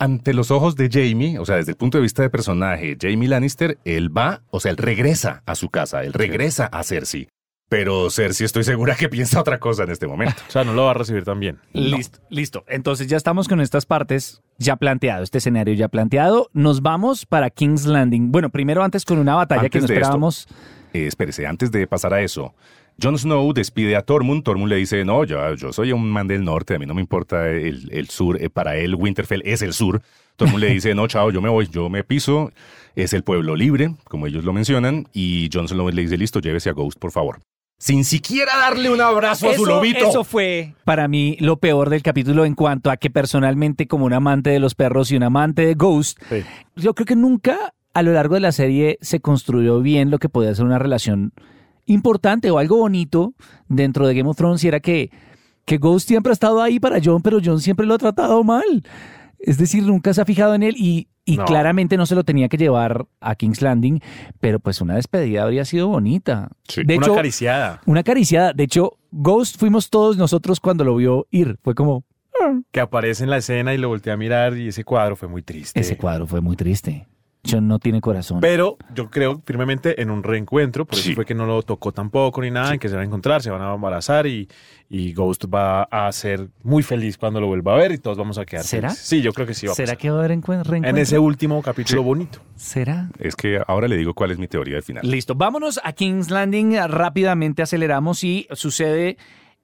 Ante 0.00 0.32
los 0.32 0.50
ojos 0.50 0.76
de 0.76 0.88
Jamie, 0.90 1.38
o 1.38 1.44
sea, 1.44 1.56
desde 1.56 1.72
el 1.72 1.76
punto 1.76 1.98
de 1.98 2.02
vista 2.02 2.22
de 2.22 2.30
personaje, 2.30 2.96
Jamie 2.98 3.28
Lannister, 3.28 3.76
él 3.84 4.16
va, 4.16 4.40
o 4.50 4.58
sea, 4.58 4.70
él 4.70 4.78
regresa 4.78 5.42
a 5.44 5.54
su 5.54 5.68
casa, 5.68 6.02
él 6.04 6.14
regresa 6.14 6.64
a 6.64 6.82
Cersei. 6.84 7.28
Pero 7.68 8.08
Cersei 8.08 8.46
estoy 8.46 8.64
segura 8.64 8.94
que 8.96 9.10
piensa 9.10 9.38
otra 9.38 9.60
cosa 9.60 9.84
en 9.84 9.90
este 9.90 10.06
momento. 10.06 10.36
O 10.48 10.50
sea, 10.50 10.64
no 10.64 10.72
lo 10.72 10.84
va 10.86 10.92
a 10.92 10.94
recibir 10.94 11.22
tan 11.24 11.38
bien. 11.38 11.58
No. 11.74 11.82
Listo, 11.82 12.18
listo. 12.30 12.64
Entonces 12.66 13.08
ya 13.08 13.18
estamos 13.18 13.46
con 13.46 13.60
estas 13.60 13.84
partes 13.84 14.40
ya 14.56 14.76
planteado, 14.76 15.22
este 15.22 15.36
escenario 15.36 15.74
ya 15.74 15.88
planteado. 15.88 16.48
Nos 16.54 16.80
vamos 16.80 17.26
para 17.26 17.50
King's 17.50 17.84
Landing. 17.84 18.32
Bueno, 18.32 18.48
primero 18.48 18.82
antes 18.82 19.04
con 19.04 19.18
una 19.18 19.34
batalla 19.34 19.68
que 19.68 19.78
Antes 19.78 19.82
no 19.82 19.86
de 19.88 19.94
esto. 19.94 20.00
esperábamos. 20.02 20.48
Eh, 20.94 21.06
espérese, 21.06 21.46
antes 21.46 21.70
de 21.70 21.86
pasar 21.86 22.14
a 22.14 22.22
eso, 22.22 22.54
Jon 23.02 23.18
Snow 23.18 23.52
despide 23.52 23.96
a 23.96 24.02
Tormund. 24.02 24.42
Tormund 24.44 24.68
le 24.70 24.76
dice, 24.76 25.04
no, 25.04 25.24
yo, 25.24 25.54
yo 25.54 25.72
soy 25.72 25.92
un 25.92 26.10
man 26.10 26.26
del 26.28 26.44
norte, 26.44 26.74
a 26.74 26.78
mí 26.78 26.86
no 26.86 26.94
me 26.94 27.00
importa 27.00 27.48
el, 27.48 27.88
el 27.92 28.08
sur. 28.08 28.40
Eh, 28.42 28.50
para 28.50 28.76
él, 28.76 28.94
Winterfell 28.94 29.42
es 29.44 29.62
el 29.62 29.72
sur. 29.72 30.02
Tormund 30.36 30.60
le 30.60 30.70
dice, 30.70 30.94
no, 30.94 31.06
chao, 31.06 31.30
yo 31.30 31.40
me 31.40 31.48
voy, 31.48 31.68
yo 31.68 31.88
me 31.88 32.04
piso. 32.04 32.52
Es 32.96 33.12
el 33.12 33.22
pueblo 33.22 33.56
libre, 33.56 33.94
como 34.04 34.26
ellos 34.26 34.44
lo 34.44 34.52
mencionan. 34.52 35.06
Y 35.12 35.48
Jon 35.52 35.68
Snow 35.68 35.88
le 35.90 36.02
dice, 36.02 36.16
listo, 36.18 36.40
llévese 36.40 36.70
a 36.70 36.72
Ghost, 36.72 36.98
por 36.98 37.12
favor. 37.12 37.40
Sin 37.78 38.04
siquiera 38.04 38.52
darle 38.58 38.90
un 38.90 39.00
abrazo 39.00 39.48
a 39.48 39.54
su 39.54 39.64
lobito. 39.64 40.06
eso 40.06 40.22
fue 40.22 40.74
para 40.84 41.08
mí 41.08 41.38
lo 41.40 41.56
peor 41.56 41.88
del 41.88 42.02
capítulo 42.02 42.44
en 42.44 42.54
cuanto 42.54 42.90
a 42.90 42.98
que 42.98 43.08
personalmente 43.08 43.86
como 43.86 44.04
un 44.04 44.12
amante 44.12 44.50
de 44.50 44.60
los 44.60 44.74
perros 44.74 45.10
y 45.10 45.16
un 45.16 45.22
amante 45.22 45.64
de 45.64 45.72
Ghost, 45.74 46.18
Sí. 46.28 46.42
yo 46.76 46.92
creo 46.92 47.06
que 47.06 47.16
nunca 47.16 47.72
a 47.94 48.02
lo 48.02 48.12
largo 48.12 48.34
de 48.34 48.40
la 48.40 48.52
serie 48.52 48.98
se 49.00 49.20
construyó 49.20 49.80
bien 49.80 50.10
lo 50.10 50.18
que 50.18 50.28
podía 50.28 50.54
ser 50.54 50.66
una 50.66 50.78
relación 50.78 51.32
importante 51.90 52.50
o 52.50 52.58
algo 52.58 52.76
bonito 52.76 53.34
dentro 53.68 54.06
de 54.06 54.14
Game 54.14 54.28
of 54.28 54.36
Thrones 54.36 54.62
y 54.64 54.68
era 54.68 54.80
que, 54.80 55.10
que 55.64 55.78
Ghost 55.78 56.08
siempre 56.08 56.30
ha 56.30 56.34
estado 56.34 56.62
ahí 56.62 56.80
para 56.80 56.98
John, 57.02 57.22
pero 57.22 57.38
John 57.44 57.60
siempre 57.60 57.86
lo 57.86 57.94
ha 57.94 57.98
tratado 57.98 58.42
mal. 58.44 58.64
Es 59.38 59.56
decir, 59.58 59.82
nunca 59.84 60.12
se 60.12 60.20
ha 60.20 60.24
fijado 60.24 60.54
en 60.54 60.62
él 60.62 60.74
y, 60.76 61.08
y 61.24 61.36
No. 61.38 61.44
claramente 61.46 61.96
no 61.96 62.04
se 62.06 62.14
lo 62.14 62.24
tenía 62.24 62.48
que 62.48 62.58
llevar 62.58 63.06
a 63.20 63.34
King's 63.34 63.62
Landing, 63.62 64.00
pero 64.38 64.60
pues 64.60 64.80
una 64.80 64.96
despedida 64.96 65.42
habría 65.44 65.64
sido 65.64 65.88
bonita. 65.88 66.50
Sí. 66.68 66.82
De 66.84 66.96
Una 66.96 67.06
hecho, 67.06 67.12
acariciada 67.14 67.80
una 67.86 68.00
acariciada. 68.00 68.52
De 68.52 68.64
hecho, 68.64 68.98
Ghost 69.10 69.56
fuimos 69.58 69.88
todos 69.90 70.16
nosotros 70.18 70.60
cuando 70.60 70.84
lo 70.84 70.96
vio 70.96 71.26
ir. 71.30 71.58
Fue 71.62 71.74
como, 71.74 72.04
que 72.70 72.80
aparece 72.80 73.24
en 73.24 73.30
la 73.30 73.38
escena 73.38 73.74
y 73.74 73.78
lo 73.78 73.88
volteé 73.88 74.12
a 74.12 74.16
mirar 74.16 74.56
y 74.56 74.68
ese 74.68 74.84
cuadro 74.84 75.16
fue 75.16 75.28
muy 75.28 75.42
triste. 75.42 75.78
ese 75.80 75.96
cuadro 75.96 76.26
fue 76.26 76.40
muy 76.40 76.56
triste. 76.56 77.06
John 77.48 77.66
no 77.68 77.78
tiene 77.78 78.00
corazón. 78.00 78.40
Pero 78.40 78.76
yo 78.94 79.08
creo 79.10 79.40
firmemente 79.46 80.02
en 80.02 80.10
un 80.10 80.22
reencuentro, 80.22 80.84
por 80.84 80.96
Sí. 80.98 81.08
eso 81.10 81.14
fue 81.16 81.24
que 81.24 81.34
no 81.34 81.46
lo 81.46 81.62
tocó 81.62 81.90
tampoco 81.92 82.42
ni 82.42 82.50
nada, 82.50 82.74
en 82.74 82.78
que 82.78 82.88
se 82.88 82.94
van 82.94 83.02
a 83.04 83.06
encontrar, 83.06 83.42
se 83.42 83.50
van 83.50 83.62
a 83.62 83.74
embarazar 83.74 84.26
y, 84.26 84.46
y 84.90 85.14
Ghost 85.14 85.44
va 85.52 85.84
a 85.84 86.12
ser 86.12 86.48
muy 86.62 86.82
feliz 86.82 87.16
cuando 87.16 87.40
lo 87.40 87.46
vuelva 87.46 87.72
a 87.74 87.76
ver 87.76 87.92
y 87.92 87.98
todos 87.98 88.18
vamos 88.18 88.36
a 88.38 88.44
quedar 88.44 88.64
¿Será? 88.64 88.88
felices. 88.90 89.06
Sí, 89.08 89.22
yo 89.22 89.32
creo 89.32 89.46
que 89.46 89.54
sí 89.54 89.66
va 89.66 89.72
a 89.72 89.76
¿Será 89.76 89.96
que 89.96 90.10
va 90.10 90.16
a 90.16 90.18
haber 90.24 90.32
encuen- 90.32 90.62
reencuentro? 90.64 90.90
En 90.90 90.98
ese 90.98 91.18
último 91.18 91.62
capítulo 91.62 92.02
bonito. 92.02 92.40
¿Será? 92.56 93.08
Es 93.18 93.36
que 93.36 93.60
ahora 93.66 93.88
le 93.88 93.96
digo 93.96 94.12
cuál 94.12 94.32
es 94.32 94.38
mi 94.38 94.46
teoría 94.46 94.76
de 94.76 94.82
final. 94.82 95.08
Listo, 95.10 95.34
vámonos 95.34 95.80
a 95.82 95.92
King's 95.94 96.30
Landing. 96.30 96.76
Rápidamente 96.88 97.62
aceleramos 97.62 98.22
y 98.22 98.46
sucede. 98.52 99.16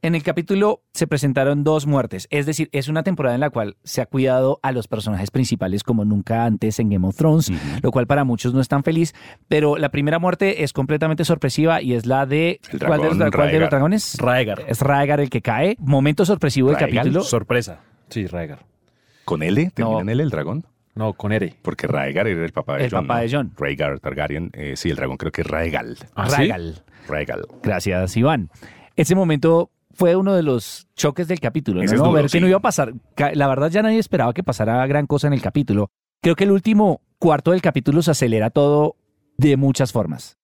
En 0.03 0.15
el 0.15 0.23
capítulo 0.23 0.83
se 0.93 1.07
presentaron 1.07 1.65
dos 1.65 1.87
muertes, 1.87 2.29
es 2.31 2.45
decir, 2.47 2.69
es 2.73 2.87
una 2.89 3.03
temporada 3.03 3.35
en 3.35 3.41
la 3.41 3.51
cual 3.51 3.77
se 3.83 4.03
ha 4.03 4.07
cuidado 4.07 4.61
a 4.63 4.71
los 4.71 4.87
personajes 4.89 5.31
principales 5.31 5.83
como 5.83 6.05
nunca 6.05 6.45
antes 6.45 6.79
en 6.79 6.91
Game 6.91 7.07
of 7.09 7.17
Thrones, 7.17 7.51
lo 7.83 7.91
cual 7.91 8.07
para 8.07 8.23
muchos 8.23 8.53
no 8.55 8.61
es 8.61 8.69
tan 8.69 8.85
feliz, 8.85 9.15
pero 9.49 9.77
la 9.79 9.89
primera 9.89 10.19
muerte 10.19 10.63
es 10.63 10.73
completamente 10.75 11.25
sorpresiva 11.25 11.81
y 11.83 11.95
es 11.95 12.05
la 12.07 12.27
de... 12.27 12.61
El 12.71 12.79
¿Cuál, 12.79 13.01
de 13.01 13.09
los, 13.09 13.19
dragón 13.19 13.33
cuál 13.33 13.47
de 13.49 13.53
los 13.55 13.61
Raegar. 13.61 13.71
dragones? 13.71 14.17
Raegar. 14.19 14.63
Es 14.69 14.81
Raegar 14.81 15.21
el 15.21 15.31
que 15.31 15.41
cae. 15.41 15.77
Momento 15.81 16.25
sorpresivo 16.27 16.69
del 16.69 16.79
Raegar, 16.79 16.97
capítulo. 16.99 17.23
Sorpresa. 17.25 17.81
Sí, 18.11 18.27
Raegar. 18.27 18.65
¿Con 19.25 19.43
L? 19.43 19.71
¿Termina 19.75 19.95
No. 19.97 20.01
en 20.03 20.09
L 20.11 20.23
el 20.23 20.31
dragón? 20.31 20.67
No, 20.95 21.15
con 21.15 21.33
Ere. 21.33 21.55
Porque 21.63 21.87
Raegar 21.87 22.27
era 22.29 22.45
el 22.45 22.53
papá 22.53 22.77
de 22.77 22.85
El 22.85 22.91
Jon. 22.91 23.07
papá 23.07 23.17
¿no? 23.17 23.23
de 23.23 23.31
Jon. 23.35 23.53
Rhaegar 23.59 23.99
Targaryen. 23.99 24.51
eh, 24.53 24.75
sí, 24.77 24.91
el 24.91 24.97
dragón 24.97 25.17
creo 25.17 25.33
que 25.33 25.41
es 25.41 25.47
Raegal. 25.47 25.97
¿Ah, 26.15 26.29
sí? 26.29 26.37
Raegal. 26.37 26.85
Raegal. 27.09 27.47
Gracias, 27.63 28.17
Iván. 28.17 28.51
Ese 28.95 29.15
momento 29.15 29.71
fue 29.97 30.15
uno 30.15 30.35
de 30.35 30.43
los 30.43 30.89
choques 30.95 31.27
del 31.27 31.41
capítulo, 31.41 31.83
¿no? 31.83 31.91
¿no? 31.91 31.99
duro, 31.99 32.13
Ver 32.13 32.29
sí. 32.29 32.37
que 32.37 32.41
no 32.43 32.49
iba 32.49 32.59
a 32.59 32.63
pasar. 32.63 32.93
La 33.35 33.49
verdad 33.49 33.71
ya 33.71 33.83
nadie 33.83 33.99
esperaba 33.99 34.35
que 34.35 34.45
pasara 34.45 34.87
gran 34.87 35.07
cosa 35.07 35.27
en 35.27 35.33
el 35.33 35.43
capítulo. 35.43 35.91
Creo 36.23 36.37
que 36.37 36.45
el 36.45 36.51
último 36.51 37.01
cuarto 37.19 37.53
del 37.53 37.63
capítulo 37.63 38.03
se 38.03 38.11
acelera 38.11 38.51
todo 38.51 38.97
de 39.39 39.57
muchas 39.57 39.93
formas. 39.93 40.39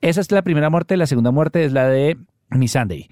Esa 0.00 0.20
es 0.20 0.30
la 0.30 0.42
primera 0.42 0.70
muerte, 0.70 0.96
la 0.96 1.06
segunda 1.06 1.30
muerte 1.30 1.64
es 1.64 1.72
la 1.72 1.88
de 1.88 2.18
Miss 2.50 2.72
Sunday, 2.72 3.08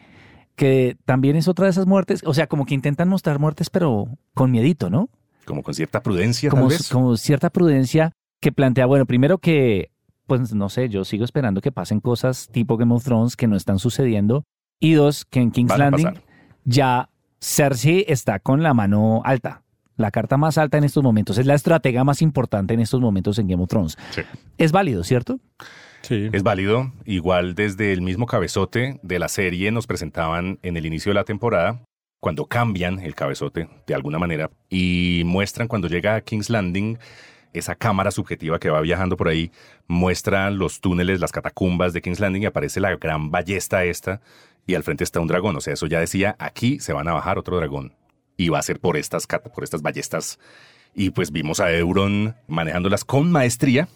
que 0.57 0.97
también 1.05 1.37
es 1.37 1.49
otra 1.49 1.67
de 1.67 1.71
esas 1.71 1.87
muertes, 1.87 2.23
o 2.25 2.33
sea, 2.33 2.47
como 2.47 2.65
que 2.65 2.75
intentan 2.75 3.09
mostrar 3.09 3.39
muertes 3.39 3.71
pero 3.71 4.09
con 4.35 4.51
miedito, 4.51 4.89
¿no? 4.91 5.11
Como 5.45 5.63
con 5.63 5.75
cierta 5.75 6.03
prudencia, 6.03 6.51
como, 6.51 6.69
tal 6.69 6.71
vez. 6.71 6.89
como 6.89 7.17
cierta 7.17 7.51
prudencia 7.51 8.13
que 8.41 8.53
plantea, 8.53 8.87
bueno, 8.87 9.07
primero 9.07 9.39
que, 9.39 9.91
pues 10.27 10.55
no 10.55 10.69
sé, 10.69 10.89
yo 10.89 11.05
sigo 11.05 11.25
esperando 11.25 11.61
que 11.61 11.73
pasen 11.73 12.01
cosas 12.01 12.49
tipo 12.53 12.77
Game 12.77 12.95
of 12.95 13.05
Thrones 13.05 13.37
que 13.37 13.47
no 13.47 13.57
están 13.57 13.79
sucediendo. 13.79 14.45
Y 14.81 14.93
dos, 14.93 15.25
que 15.25 15.41
en 15.41 15.51
King's 15.51 15.71
Van 15.71 15.79
Landing 15.79 16.21
ya 16.65 17.09
Cersei 17.41 18.05
está 18.09 18.39
con 18.39 18.63
la 18.63 18.75
mano 18.75 19.23
alta. 19.25 19.63
La 19.97 20.11
carta 20.11 20.37
más 20.37 20.59
alta 20.59 20.79
en 20.79 20.85
estos 20.85 21.03
momentos. 21.03 21.39
Es 21.39 21.47
la 21.47 21.55
estratega 21.55 22.05
más 22.05 22.23
importante 22.23 22.75
en 22.75 22.81
estos 22.81 23.01
momentos 23.01 23.39
en 23.39 23.49
Game 23.49 23.63
of 23.63 23.69
Thrones. 23.69 23.99
Sí. 24.11 24.23
Es 24.57 24.71
válido, 24.71 25.03
¿cierto? 25.03 25.41
Sí. 26.03 26.29
Es 26.33 26.45
válido. 26.45 26.93
Igual 27.05 27.55
desde 27.55 27.93
el 27.93 28.01
mismo 28.03 28.27
cabezote 28.27 29.01
de 29.03 29.19
la 29.19 29.29
serie 29.29 29.73
nos 29.73 29.89
presentaban 29.89 30.61
en 30.63 30.77
el 30.77 30.87
inicio 30.87 31.11
de 31.11 31.15
la 31.15 31.25
temporada, 31.25 31.83
cuando 32.21 32.47
cambian 32.47 33.01
el 33.01 33.15
cabezote 33.15 33.69
de 33.87 33.95
alguna 33.95 34.19
manera 34.19 34.51
y 34.69 35.23
muestran 35.25 35.69
cuando 35.69 35.89
llega 35.89 36.17
a 36.17 36.21
King's 36.21 36.51
Landing 36.51 36.99
esa 37.53 37.75
cámara 37.75 38.11
subjetiva 38.11 38.59
que 38.59 38.71
va 38.71 38.81
viajando 38.81 39.17
por 39.17 39.29
ahí, 39.29 39.51
muestra 39.87 40.51
los 40.51 40.81
túneles, 40.81 41.21
las 41.21 41.33
catacumbas 41.33 41.93
de 41.93 42.03
King's 42.03 42.21
Landing 42.21 42.43
y 42.43 42.47
aparece 42.47 42.81
la 42.81 42.95
gran 42.97 43.31
ballesta 43.31 43.85
esta 43.85 44.21
y 44.69 44.75
al 44.75 44.85
frente 44.85 45.03
está 45.03 45.19
un 45.19 45.27
dragón. 45.27 45.57
O 45.57 45.61
sea, 45.61 45.73
eso 45.73 45.87
ya 45.87 45.99
decía, 45.99 46.37
aquí 46.39 46.79
se 46.79 46.93
van 46.93 47.09
a 47.09 47.15
bajar 47.15 47.39
otro 47.39 47.57
dragón 47.57 47.95
y 48.37 48.51
va 48.51 48.59
a 48.59 48.63
ser 48.63 48.79
por 48.79 48.99
estas, 48.99 49.27
por 49.27 49.65
estas 49.65 49.81
ballestas. 49.81 50.39
Y 50.95 51.11
pues 51.11 51.33
vimos 51.33 51.59
a 51.59 51.73
Euron 51.73 52.37
manejándolas 52.47 53.05
con 53.05 53.33
maestría. 53.33 53.89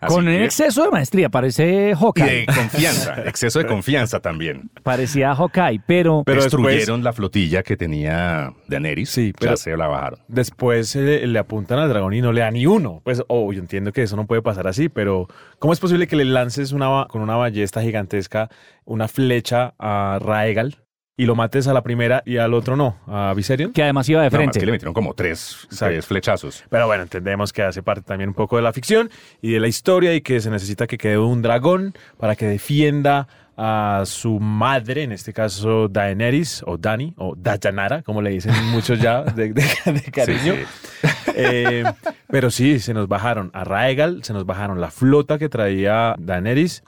Así 0.00 0.14
con 0.14 0.24
que- 0.26 0.44
exceso 0.44 0.84
de 0.84 0.90
maestría. 0.90 1.28
Parece 1.30 1.90
y 1.90 1.94
Hawkeye. 1.94 2.40
de 2.40 2.46
confianza, 2.46 3.22
exceso 3.26 3.58
de 3.60 3.66
confianza 3.66 4.20
también. 4.20 4.70
Parecía 4.82 5.34
Hawkeye, 5.34 5.80
pero... 5.86 6.22
Pero 6.26 6.42
Destruyeron 6.42 7.02
la 7.02 7.12
flotilla 7.12 7.62
que 7.62 7.76
tenía 7.76 8.52
Daenerys. 8.68 9.08
Sí, 9.08 9.32
pero- 9.38 9.52
Ya 9.52 9.56
se 9.56 9.76
la 9.76 9.86
bajaron. 9.86 10.18
Después 10.28 10.94
eh, 10.96 11.26
le 11.26 11.38
apuntan 11.38 11.78
al 11.78 11.88
dragón 11.88 12.12
y 12.12 12.20
no 12.20 12.32
le 12.32 12.40
da 12.42 12.50
ni 12.50 12.66
uno. 12.66 13.00
Pues, 13.04 13.22
oh, 13.28 13.52
yo 13.52 13.60
entiendo 13.60 13.92
que 13.92 14.02
eso 14.02 14.16
no 14.16 14.26
puede 14.26 14.42
pasar 14.42 14.66
así, 14.66 14.88
pero 14.88 15.26
¿cómo 15.58 15.72
es 15.72 15.80
posible 15.80 16.06
que 16.06 16.16
le 16.16 16.24
lances 16.26 16.72
una, 16.72 16.88
ba- 16.88 17.06
con 17.08 17.22
una 17.22 17.36
ballesta 17.36 17.80
gigantesca 17.80 18.50
una 18.84 19.08
flecha 19.08 19.74
a 19.78 20.18
Raegal 20.20 20.76
y 21.16 21.26
lo 21.26 21.34
mates 21.36 21.68
a 21.68 21.72
la 21.72 21.82
primera 21.82 22.22
y 22.26 22.38
al 22.38 22.54
otro 22.54 22.76
no, 22.76 22.96
a 23.06 23.32
Viserion. 23.34 23.72
Que 23.72 23.82
además 23.84 24.08
iba 24.08 24.22
de 24.22 24.30
No, 24.30 24.36
frente. 24.36 24.58
que 24.58 24.66
le 24.66 24.72
metieron 24.72 24.94
como 24.94 25.14
tres, 25.14 25.68
flechazos. 26.02 26.64
Pero 26.68 26.86
bueno, 26.86 27.04
entendemos 27.04 27.52
que 27.52 27.62
hace 27.62 27.82
parte 27.82 28.02
también 28.02 28.30
un 28.30 28.34
poco 28.34 28.56
de 28.56 28.62
la 28.62 28.72
ficción 28.72 29.10
y 29.40 29.52
de 29.52 29.60
la 29.60 29.68
historia 29.68 30.14
y 30.14 30.20
que 30.22 30.40
se 30.40 30.50
necesita 30.50 30.86
que 30.86 30.98
quede 30.98 31.18
un 31.18 31.40
dragón 31.42 31.94
para 32.18 32.34
que 32.36 32.46
defienda 32.46 33.28
a 33.56 34.02
su 34.04 34.40
madre, 34.40 35.04
en 35.04 35.12
este 35.12 35.32
caso 35.32 35.86
Daenerys 35.86 36.64
o 36.66 36.76
Dani 36.76 37.14
o 37.16 37.36
Dayanara, 37.36 38.02
como 38.02 38.20
le 38.20 38.30
dicen 38.30 38.52
muchos 38.72 38.98
ya 39.00 39.22
de, 39.22 39.52
de- 39.52 39.62
de 39.92 40.02
cariño. 40.10 40.54
Sí, 40.54 41.08
Eh, 41.36 41.84
pero 42.28 42.50
sí, 42.50 42.78
se 42.80 42.94
nos 42.94 43.06
bajaron 43.08 43.50
a 43.54 43.64
Raegal, 43.64 44.22
se 44.24 44.32
nos 44.32 44.46
bajaron 44.46 44.80
la 44.80 44.90
flota 44.90 45.38
que 45.38 45.48
traía 45.48 46.14
Daenerys 46.18 46.82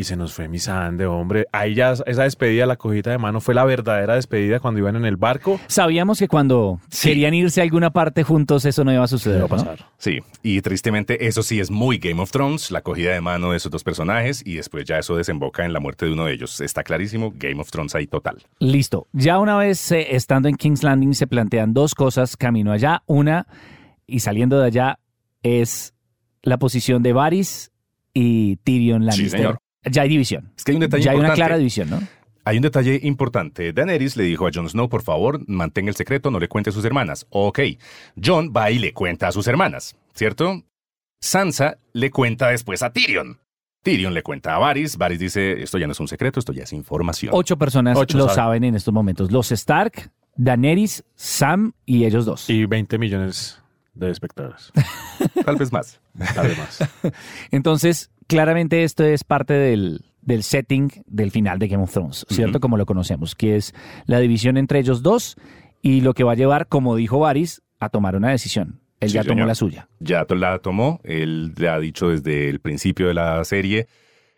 y 0.00 0.04
se 0.04 0.16
nos 0.16 0.32
fue 0.32 0.48
Misande, 0.48 1.04
hombre. 1.04 1.46
Ahí 1.52 1.74
ya 1.74 1.92
esa 2.06 2.22
despedida, 2.22 2.64
la 2.64 2.76
cogita 2.76 3.10
de 3.10 3.18
mano, 3.18 3.40
fue 3.42 3.54
la 3.54 3.64
verdadera 3.64 4.14
despedida 4.14 4.58
cuando 4.58 4.80
iban 4.80 4.96
en 4.96 5.04
el 5.04 5.16
barco. 5.16 5.60
Sabíamos 5.66 6.18
que 6.18 6.26
cuando 6.26 6.80
Sí. 6.88 7.08
querían 7.10 7.34
irse 7.34 7.60
a 7.60 7.64
alguna 7.64 7.90
parte 7.90 8.22
juntos 8.22 8.64
eso 8.64 8.82
no 8.82 8.92
iba 8.92 9.04
a 9.04 9.08
suceder. 9.08 9.40
No 9.40 9.48
va 9.48 9.56
a 9.56 9.58
¿no? 9.58 9.64
pasar. 9.66 9.86
Sí, 9.98 10.20
y 10.42 10.62
tristemente 10.62 11.26
eso 11.26 11.42
sí 11.42 11.60
es 11.60 11.70
muy 11.70 11.98
Game 11.98 12.20
of 12.22 12.30
Thrones, 12.30 12.70
la 12.70 12.80
cogida 12.80 13.12
de 13.12 13.20
mano 13.20 13.50
de 13.50 13.58
esos 13.58 13.70
dos 13.70 13.84
personajes 13.84 14.42
y 14.46 14.54
después 14.54 14.86
ya 14.86 14.98
eso 14.98 15.16
desemboca 15.16 15.66
en 15.66 15.72
la 15.74 15.80
muerte 15.80 16.06
de 16.06 16.12
uno 16.12 16.24
de 16.24 16.32
ellos. 16.32 16.62
Está 16.62 16.82
clarísimo, 16.82 17.34
Game 17.36 17.60
of 17.60 17.70
Thrones 17.70 17.94
ahí 17.94 18.06
total. 18.06 18.38
Listo. 18.58 19.06
Ya 19.12 19.38
una 19.38 19.58
vez 19.58 19.92
eh, 19.92 20.16
estando 20.16 20.48
en 20.48 20.56
King's 20.56 20.82
Landing 20.82 21.12
se 21.14 21.26
plantean 21.26 21.74
dos 21.74 21.94
cosas 21.94 22.38
camino 22.38 22.72
allá. 22.72 23.02
Una, 23.04 23.46
y 24.06 24.20
saliendo 24.20 24.58
de 24.58 24.66
allá, 24.66 24.98
es 25.42 25.92
la 26.42 26.58
posición 26.58 27.02
de 27.02 27.12
Varys 27.12 27.70
y 28.14 28.56
Tyrion 28.64 29.04
Lannister. 29.04 29.30
señor. 29.40 29.58
Ya 29.84 30.02
hay 30.02 30.08
división. 30.08 30.52
Es 30.56 30.64
que 30.64 30.72
hay 30.72 30.76
un 30.76 30.80
detalle 30.80 31.02
Ya 31.04 31.10
hay 31.12 31.16
una 31.16 31.28
importante. 31.28 31.40
clara 31.46 31.58
división, 31.58 31.90
¿no? 31.90 32.00
Hay 32.44 32.56
un 32.56 32.62
detalle 32.62 33.00
importante. 33.02 33.72
Daenerys 33.72 34.16
le 34.16 34.24
dijo 34.24 34.46
a 34.46 34.50
Jon 34.52 34.68
Snow, 34.68 34.88
por 34.88 35.02
favor, 35.02 35.40
mantenga 35.46 35.90
el 35.90 35.96
secreto, 35.96 36.30
no 36.30 36.38
le 36.40 36.48
cuente 36.48 36.70
a 36.70 36.72
sus 36.72 36.84
hermanas. 36.84 37.26
Ok. 37.30 37.60
John 38.22 38.52
va 38.56 38.70
y 38.70 38.78
le 38.78 38.92
cuenta 38.92 39.28
a 39.28 39.32
sus 39.32 39.46
hermanas, 39.46 39.94
¿cierto? 40.14 40.62
Sansa 41.20 41.78
le 41.92 42.10
cuenta 42.10 42.48
después 42.48 42.82
a 42.82 42.92
Tyrion. 42.92 43.38
Tyrion 43.82 44.14
le 44.14 44.22
cuenta 44.22 44.54
a 44.54 44.58
Varys. 44.58 44.96
Varys 44.96 45.18
dice, 45.18 45.62
esto 45.62 45.78
ya 45.78 45.86
no 45.86 45.92
es 45.92 46.00
un 46.00 46.08
secreto, 46.08 46.40
esto 46.40 46.52
ya 46.52 46.64
es 46.64 46.72
información. 46.72 47.32
Ocho 47.34 47.56
personas 47.58 47.96
Ocho 47.96 48.16
lo 48.18 48.24
saben. 48.24 48.36
saben 48.36 48.64
en 48.64 48.74
estos 48.74 48.92
momentos. 48.92 49.30
Los 49.30 49.52
Stark, 49.52 50.10
Daenerys, 50.36 51.04
Sam 51.14 51.72
y 51.86 52.04
ellos 52.04 52.24
dos. 52.24 52.48
Y 52.48 52.64
20 52.66 52.98
millones 52.98 53.62
de 53.94 54.10
espectadores. 54.10 54.72
Tal 55.44 55.56
vez 55.56 55.72
más. 55.72 56.00
Además. 56.36 56.78
Entonces, 57.50 58.10
claramente 58.36 58.84
esto 58.84 59.04
es 59.04 59.24
parte 59.24 59.54
del, 59.54 60.04
del 60.22 60.42
setting 60.42 60.90
del 61.06 61.30
final 61.30 61.58
de 61.58 61.68
Game 61.68 61.82
of 61.82 61.92
Thrones, 61.92 62.26
¿cierto? 62.28 62.60
Como 62.60 62.76
lo 62.76 62.86
conocemos, 62.86 63.34
que 63.34 63.56
es 63.56 63.74
la 64.06 64.18
división 64.20 64.56
entre 64.56 64.78
ellos 64.78 65.02
dos 65.02 65.36
y 65.82 66.00
lo 66.00 66.14
que 66.14 66.24
va 66.24 66.32
a 66.32 66.36
llevar, 66.36 66.68
como 66.68 66.96
dijo 66.96 67.18
Varys, 67.18 67.62
a 67.78 67.88
tomar 67.88 68.16
una 68.16 68.30
decisión. 68.30 68.80
Él 69.00 69.08
Sí, 69.10 69.14
ya 69.14 69.22
tomó 69.22 69.34
señor. 69.34 69.48
la 69.48 69.54
suya. 69.54 69.88
Ya 69.98 70.26
la 70.28 70.58
tomó. 70.58 71.00
Él 71.04 71.54
le 71.56 71.68
ha 71.70 71.78
dicho 71.78 72.10
desde 72.10 72.48
el 72.50 72.60
principio 72.60 73.08
de 73.08 73.14
la 73.14 73.42
serie 73.44 73.86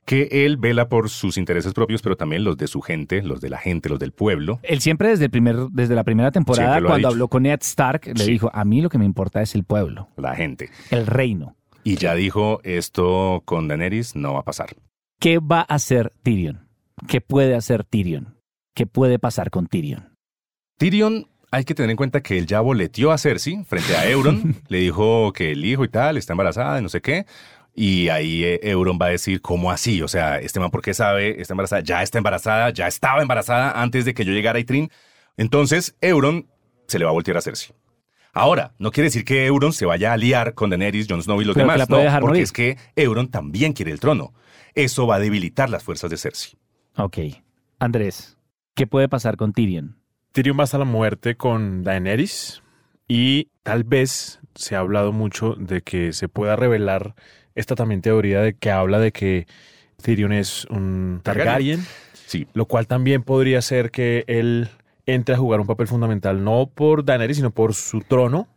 que 0.05 0.29
él 0.47 0.57
vela 0.57 0.89
por 0.89 1.11
sus 1.11 1.37
intereses 1.37 1.73
propios, 1.75 2.03
pero 2.03 2.17
también 2.17 2.43
los 2.45 2.57
de 2.57 2.67
su 2.69 2.81
gente, 2.81 3.23
los 3.23 3.41
de 3.41 3.51
la 3.51 3.59
gente, 3.59 3.89
los 3.89 3.99
del 3.99 4.13
pueblo. 4.13 4.59
Él 4.63 4.81
siempre 4.81 5.09
desde, 5.09 5.25
el 5.27 5.31
primer, 5.31 5.57
desde 5.71 5.95
la 5.97 6.03
primera 6.05 6.31
temporada, 6.33 6.81
cuando 6.83 7.09
habló 7.09 7.29
con 7.29 7.43
Ned 7.45 7.59
Stark, 7.63 8.07
le 8.07 8.25
Sí. 8.25 8.31
dijo, 8.33 8.51
a 8.53 8.65
mí 8.65 8.81
lo 8.83 8.89
que 8.89 8.99
me 8.99 9.05
importa 9.05 9.43
es 9.43 9.55
el 9.55 9.65
pueblo, 9.65 10.09
La 10.17 10.35
gente. 10.35 10.71
el 10.91 11.07
reino. 11.07 11.57
Y 11.85 11.97
ya 11.97 12.15
dijo, 12.15 12.61
esto 12.63 13.43
con 13.45 13.69
Daenerys 13.69 14.15
no 14.15 14.35
va 14.35 14.41
a 14.41 14.45
pasar. 14.45 14.77
¿Qué 15.21 15.39
va 15.39 15.61
a 15.61 15.75
hacer 15.75 16.13
Tyrion? 16.23 16.69
¿Qué 17.09 17.21
puede 17.21 17.55
hacer 17.55 17.85
Tyrion? 17.85 18.37
¿Qué 18.75 18.87
puede 18.87 19.19
pasar 19.19 19.51
con 19.51 19.67
Tyrion? 19.67 20.17
Tyrion, 20.79 21.29
hay 21.51 21.65
que 21.65 21.75
tener 21.75 21.91
en 21.91 21.97
cuenta 21.97 22.23
que 22.23 22.39
él 22.39 22.47
ya 22.47 22.61
boleteó 22.61 23.11
a 23.11 23.19
Cersei 23.19 23.65
frente 23.65 23.97
a 23.97 24.09
Euron. 24.09 24.57
le 24.69 24.79
dijo 24.79 25.33
que 25.33 25.53
el 25.53 25.65
hijo 25.65 25.85
y 25.85 25.89
tal 25.89 26.17
está 26.17 26.33
embarazada 26.33 26.79
y 26.79 26.83
no 26.83 26.89
sé 26.89 27.01
qué. 27.01 27.27
Y 27.75 28.09
ahí 28.09 28.45
eh, 28.45 28.61
Euron 28.63 28.99
va 29.01 29.07
a 29.07 29.11
decir, 29.11 29.41
¿cómo 29.41 29.71
así? 29.71 30.03
O 30.03 30.09
sea, 30.09 30.39
este 30.39 30.61
man, 30.61 30.71
¿por 30.71 30.83
qué 30.83 30.95
sabe? 30.95 31.41
Está 31.41 31.55
embarazada, 31.55 31.83
ya 31.83 32.03
está 32.03 32.19
embarazada, 32.19 32.71
ya 32.71 32.87
estaba 32.87 33.23
embarazada 33.23 33.81
antes 33.81 34.05
de 34.05 34.15
que 34.15 34.25
yo 34.25 34.33
llegara 34.33 34.59
a 34.59 34.61
Itrin. 34.61 34.91
Entonces, 35.37 35.97
Euron 36.01 36.47
se 36.87 36.99
le 36.99 37.05
va 37.05 37.11
a 37.11 37.15
voltear 37.15 37.39
a 37.39 37.41
Cersei. 37.41 37.75
Ahora, 38.33 38.73
no 38.79 38.91
quiere 38.91 39.09
decir 39.09 39.25
que 39.25 39.45
Euron 39.47 39.73
se 39.73 39.85
vaya 39.85 40.13
a 40.13 40.17
liar 40.17 40.55
con 40.55 40.71
Daenerys, 40.71 41.07
Jon 41.09 41.23
Snow 41.23 41.43
y 41.43 41.45
los 41.45 41.55
Pero 41.55 41.65
demás, 41.67 41.79
la 41.79 41.87
puede 41.87 42.03
no, 42.03 42.05
dejar 42.07 42.21
porque 42.21 42.31
morir. 42.33 42.43
es 42.45 42.53
que 42.53 42.79
Euron 42.97 43.29
también 43.31 43.73
quiere 43.75 43.93
el 43.93 44.01
trono. 44.01 44.33
Eso 44.75 45.07
va 45.07 45.17
a 45.17 45.19
debilitar 45.19 45.69
las 45.69 45.83
fuerzas 45.83 46.11
de 46.11 46.17
Cersei. 46.17 46.55
Ok. 46.97 47.19
Andrés, 47.79 48.39
¿qué 48.75 48.87
puede 48.87 49.09
pasar 49.09 49.37
con 49.37 49.53
Tyrion? 49.53 49.97
Tyrion 50.33 50.59
va 50.59 50.65
hasta 50.65 50.79
la 50.79 50.87
muerte 50.87 51.35
con 51.37 51.83
Daenerys 51.85 52.63
y 53.07 53.49
tal 53.63 53.85
vez 53.85 54.41
se 54.55 54.77
ha 54.77 54.79
hablado 54.79 55.13
mucho 55.13 55.55
de 55.59 55.83
que 55.83 56.15
se 56.15 56.29
pueda 56.29 56.57
revelar 56.57 57.15
esta 57.55 57.75
también 57.75 58.01
teoría 58.01 58.41
de 58.41 58.55
que 58.55 58.71
habla 58.71 58.99
de 58.99 59.13
que 59.13 59.47
Tyrion 60.03 60.33
es 60.33 60.65
un 60.67 61.21
Targaryen, 61.23 61.85
Sí, 62.27 62.47
lo 62.55 62.65
cual 62.65 62.87
también 62.87 63.23
podría 63.23 63.61
ser 63.61 63.91
que 63.91 64.25
él 64.27 64.71
entre 65.07 65.35
a 65.35 65.39
jugar 65.39 65.61
un 65.61 65.67
papel 65.67 65.87
fundamental 65.89 66.43
no 66.45 66.71
por 66.75 67.05
Daenerys 67.05 67.37
sino 67.39 67.51
por 67.51 67.75
su 67.75 68.01
trono 68.01 68.49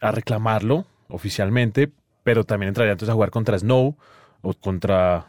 a 0.00 0.10
reclamarlo 0.10 0.84
oficialmente, 1.08 1.90
pero 2.24 2.44
también 2.44 2.68
entraría 2.68 2.92
entonces 2.92 3.10
a 3.10 3.14
jugar 3.14 3.30
contra 3.30 3.58
Snow 3.58 3.96
o 4.42 4.54
contra 4.54 5.26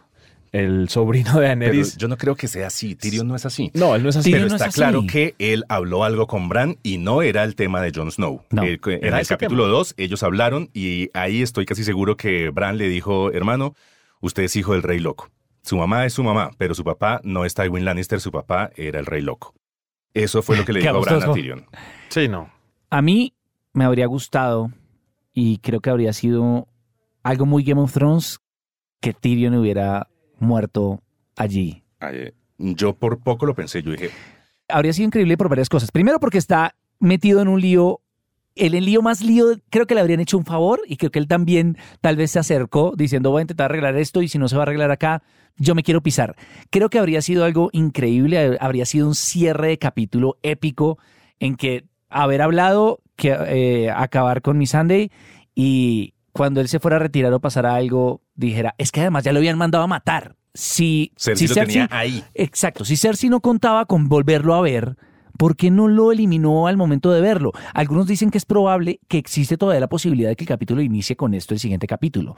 el 0.52 0.90
sobrino 0.90 1.32
de 1.34 1.36
pero 1.36 1.48
Daenerys. 1.48 1.98
yo 1.98 2.08
no 2.08 2.18
creo 2.18 2.36
que 2.36 2.48
sea 2.48 2.68
así. 2.68 2.96
Tyrion 2.96 3.28
no 3.28 3.36
es 3.36 3.46
así. 3.46 3.70
No, 3.74 3.96
él 3.96 4.02
no 4.04 4.10
es 4.10 4.16
así. 4.16 4.32
Tyrion 4.32 4.48
Pero 4.48 4.50
no 4.50 4.56
es 4.56 4.62
está 4.62 4.70
así. 4.70 4.76
claro 4.80 5.04
que 5.12 5.36
él 5.40 5.64
habló 5.70 6.04
algo 6.04 6.26
con 6.28 6.50
Bran 6.50 6.78
y 6.84 6.98
no 6.98 7.22
era 7.22 7.44
el 7.44 7.56
tema 7.56 7.82
de 7.82 7.92
Jon 7.94 8.12
Snow. 8.12 8.44
No, 8.50 8.64
El- 8.64 8.80
en 8.86 9.06
era 9.06 9.20
el 9.20 9.28
capítulo 9.28 9.68
2 9.68 9.94
ellos 9.98 10.24
hablaron 10.24 10.70
y 10.74 11.10
ahí 11.14 11.42
estoy 11.42 11.66
casi 11.66 11.84
seguro 11.84 12.18
que 12.18 12.50
Bran 12.50 12.78
le 12.78 12.88
dijo, 12.88 13.32
hermano, 13.32 13.76
usted 14.22 14.44
es 14.44 14.56
hijo 14.56 14.74
del 14.74 14.84
rey 14.84 15.00
loco. 15.00 15.30
Su 15.64 15.76
mamá 15.78 16.06
es 16.06 16.14
su 16.14 16.24
mamá, 16.24 16.52
pero 16.58 16.74
su 16.74 16.84
papá 16.86 17.20
no 17.24 17.44
es 17.44 17.54
Tywin 17.54 17.84
Lannister, 17.84 18.22
su 18.22 18.32
papá 18.32 18.72
era 18.78 19.00
el 19.00 19.06
rey 19.06 19.22
loco. 19.22 19.54
Eso 20.24 20.42
fue 20.42 20.58
lo 20.58 20.66
que 20.66 20.74
le 20.74 20.80
dijo 20.82 21.02
Bran 21.02 21.24
a. 21.24 21.34
Tyrion. 21.34 21.66
Sí, 22.10 22.28
no. 22.28 22.50
A 22.90 23.02
mí 23.02 23.34
me 23.74 23.86
habría 23.86 24.08
gustado 24.08 24.72
y 25.34 25.58
creo 25.60 25.82
que 25.82 25.90
habría 25.90 26.14
sido 26.14 26.68
algo 27.24 27.46
muy 27.46 27.64
Game 27.64 27.82
of 27.82 27.94
Thrones 27.94 28.40
que 29.00 29.14
Tyrion 29.14 29.56
hubiera 29.56 30.08
muerto 30.40 31.02
allí. 31.36 31.84
Ay, 32.00 32.32
Yo 32.58 32.94
por 32.96 33.20
poco 33.20 33.46
lo 33.46 33.54
pensé, 33.54 33.82
yo 33.82 33.92
dije, 33.92 34.10
Habría 34.70 34.92
sido 34.94 35.08
increíble 35.08 35.38
por 35.38 35.48
varias 35.50 35.70
cosas. 35.70 35.92
Primero 35.92 36.20
porque 36.20 36.38
está 36.38 36.76
metido 37.00 37.42
en 37.42 37.48
un 37.48 37.62
lío, 37.62 38.02
el, 38.60 38.76
el 38.76 38.86
lío 38.86 39.02
más 39.02 39.22
lío, 39.22 39.46
creo 39.70 39.88
que 39.88 39.96
le 39.96 40.02
habrían 40.02 40.20
hecho 40.20 40.38
un 40.38 40.46
favor 40.46 40.82
y 40.88 40.98
creo 40.98 41.12
que 41.12 41.20
él 41.20 41.28
también 41.28 41.78
tal 42.02 42.16
vez 42.16 42.32
se 42.32 42.40
acercó 42.40 42.94
diciendo 42.96 43.32
voy 43.32 43.40
a 43.40 43.44
intentar 43.44 43.66
arreglar 43.66 43.96
esto 43.98 44.22
y 44.22 44.28
si 44.28 44.38
no 44.38 44.48
se 44.48 44.56
va 44.56 44.64
a 44.64 44.66
arreglar 44.66 44.92
acá, 44.92 45.24
yo 45.58 45.76
me 45.76 45.84
quiero 45.84 46.02
pisar. 46.02 46.36
Creo 46.70 46.90
que 46.90 47.00
habría 47.00 47.22
sido 47.22 47.46
algo 47.46 47.70
increíble, 47.74 48.58
habría 48.60 48.86
sido 48.86 49.08
un 49.08 49.16
cierre 49.16 49.70
de 49.70 49.78
capítulo 49.78 50.38
épico 50.44 50.98
en 51.40 51.56
que 51.56 51.86
haber 52.10 52.42
hablado, 52.42 53.02
que 53.16 53.36
eh, 53.48 53.92
acabar 53.92 54.42
con 54.42 54.58
mi 54.58 54.68
Sunday 54.68 55.12
y 55.56 56.14
cuando 56.32 56.62
él 56.62 56.68
se 56.68 56.80
fuera 56.80 56.98
a 56.98 57.00
retirar 57.00 57.34
o 57.34 57.40
pasara 57.40 57.76
algo, 57.76 58.22
dijera, 58.36 58.76
es 58.78 58.92
que 58.92 59.02
además 59.02 59.24
ya 59.24 59.34
lo 59.34 59.40
habían 59.40 59.58
mandado 59.58 59.84
a 59.84 59.88
matar. 59.88 60.36
Si, 60.54 61.12
Cersei 61.18 61.48
si 61.48 61.54
lo 61.54 61.66
tenía 61.66 61.88
ahí. 61.92 62.24
Exacto, 62.34 62.86
si 62.86 62.96
Cersei 62.96 63.30
no 63.30 63.42
contaba 63.42 63.86
con 63.86 64.08
volverlo 64.08 64.56
a 64.56 64.62
ver, 64.62 64.98
¿por 65.38 65.56
qué 65.56 65.72
no 65.72 65.88
lo 65.88 66.12
eliminó 66.12 66.68
al 66.68 66.78
momento 66.78 67.12
de 67.12 67.22
verlo? 67.22 67.52
Algunos 67.74 68.08
dicen 68.08 68.30
que 68.30 68.38
es 68.38 68.46
probable 68.46 69.00
que 69.08 69.18
existe 69.18 69.58
todavía 69.58 69.80
la 69.80 69.90
posibilidad 69.90 70.30
de 70.30 70.36
que 70.36 70.44
el 70.44 70.50
capítulo 70.50 70.82
inicie 70.82 71.16
con 71.16 71.34
esto 71.34 71.54
el 71.54 71.60
siguiente 71.60 71.88
capítulo, 71.88 72.36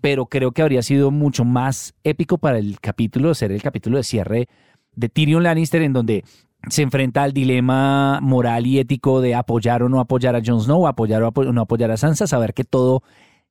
pero 0.00 0.26
creo 0.26 0.52
que 0.52 0.62
habría 0.62 0.82
sido 0.82 1.10
mucho 1.10 1.44
más 1.44 1.94
épico 2.04 2.38
para 2.38 2.58
el 2.58 2.78
capítulo 2.80 3.34
ser 3.34 3.52
el 3.52 3.62
capítulo 3.62 3.96
de 3.96 4.04
cierre 4.04 4.48
de 4.94 5.08
Tyrion 5.08 5.42
Lannister 5.42 5.82
en 5.82 5.92
donde 5.92 6.24
se 6.68 6.82
enfrenta 6.82 7.22
al 7.22 7.32
dilema 7.32 8.20
moral 8.20 8.66
y 8.66 8.78
ético 8.78 9.20
de 9.20 9.34
apoyar 9.34 9.82
o 9.82 9.88
no 9.88 10.00
apoyar 10.00 10.36
a 10.36 10.42
Jon 10.44 10.60
Snow, 10.60 10.86
apoyar 10.86 11.22
o 11.22 11.52
no 11.52 11.60
apoyar 11.62 11.90
a 11.90 11.96
Sansa, 11.96 12.26
saber 12.26 12.54
que 12.54 12.64
todo 12.64 13.02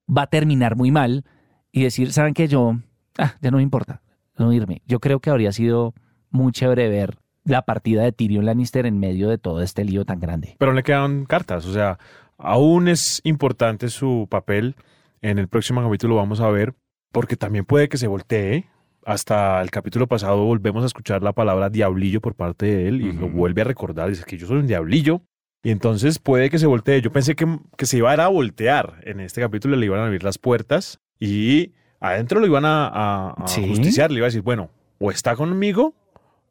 va 0.07 0.23
a 0.23 0.27
terminar 0.27 0.75
muy 0.75 0.91
mal 0.91 1.25
y 1.71 1.83
decir, 1.83 2.11
¿saben 2.11 2.33
qué? 2.33 2.47
Yo, 2.47 2.77
ah, 3.17 3.35
ya 3.41 3.51
no 3.51 3.57
me 3.57 3.63
importa, 3.63 4.01
no 4.37 4.51
irme. 4.51 4.81
Yo 4.87 4.99
creo 4.99 5.19
que 5.19 5.29
habría 5.29 5.51
sido 5.51 5.93
muy 6.29 6.51
chévere 6.51 6.89
ver 6.89 7.19
la 7.45 7.63
partida 7.63 8.03
de 8.03 8.11
Tyrion 8.11 8.45
Lannister 8.45 8.85
en 8.85 8.99
medio 8.99 9.29
de 9.29 9.37
todo 9.37 9.61
este 9.61 9.83
lío 9.83 10.05
tan 10.05 10.19
grande. 10.19 10.55
Pero 10.59 10.73
le 10.73 10.83
quedan 10.83 11.25
cartas, 11.25 11.65
o 11.65 11.73
sea, 11.73 11.99
aún 12.37 12.87
es 12.87 13.21
importante 13.23 13.89
su 13.89 14.27
papel. 14.29 14.75
En 15.21 15.39
el 15.39 15.47
próximo 15.47 15.81
capítulo 15.81 16.15
vamos 16.15 16.39
a 16.41 16.49
ver, 16.49 16.73
porque 17.11 17.35
también 17.35 17.65
puede 17.65 17.89
que 17.89 17.97
se 17.97 18.07
voltee. 18.07 18.65
Hasta 19.05 19.61
el 19.61 19.69
capítulo 19.71 20.07
pasado 20.07 20.43
volvemos 20.45 20.83
a 20.83 20.85
escuchar 20.87 21.23
la 21.23 21.33
palabra 21.33 21.69
diablillo 21.69 22.21
por 22.21 22.35
parte 22.35 22.65
de 22.65 22.87
él 22.87 23.01
y 23.01 23.11
lo 23.11 23.25
Ujú. 23.27 23.35
vuelve 23.37 23.61
a 23.61 23.65
recordar, 23.65 24.09
dice 24.09 24.23
que 24.25 24.37
yo 24.37 24.47
soy 24.47 24.57
un 24.59 24.67
diablillo. 24.67 25.21
Y 25.61 25.71
entonces 25.71 26.19
puede 26.19 26.49
que 26.49 26.59
se 26.59 26.65
voltee. 26.67 27.01
Yo 27.01 27.11
pensé 27.11 27.35
que, 27.35 27.45
que 27.77 27.85
se 27.85 27.97
iba 27.97 28.11
a, 28.11 28.13
ir 28.13 28.19
a 28.21 28.27
voltear. 28.27 28.99
En 29.03 29.19
este 29.21 29.39
capítulo 29.41 29.75
le 29.77 29.85
iban 29.85 29.99
a 29.99 30.05
abrir 30.05 30.23
las 30.23 30.37
puertas 30.37 30.99
y 31.19 31.71
adentro 32.01 32.39
lo 32.41 32.45
iban 32.47 32.65
a, 32.65 32.87
a- 32.87 33.29
a 33.31 33.47
Sí. 33.47 33.65
justiciar. 33.67 34.11
Le 34.11 34.17
iba 34.17 34.25
a 34.25 34.29
decir, 34.29 34.41
bueno, 34.41 34.69
o 34.99 35.09
está 35.11 35.35
conmigo 35.37 35.93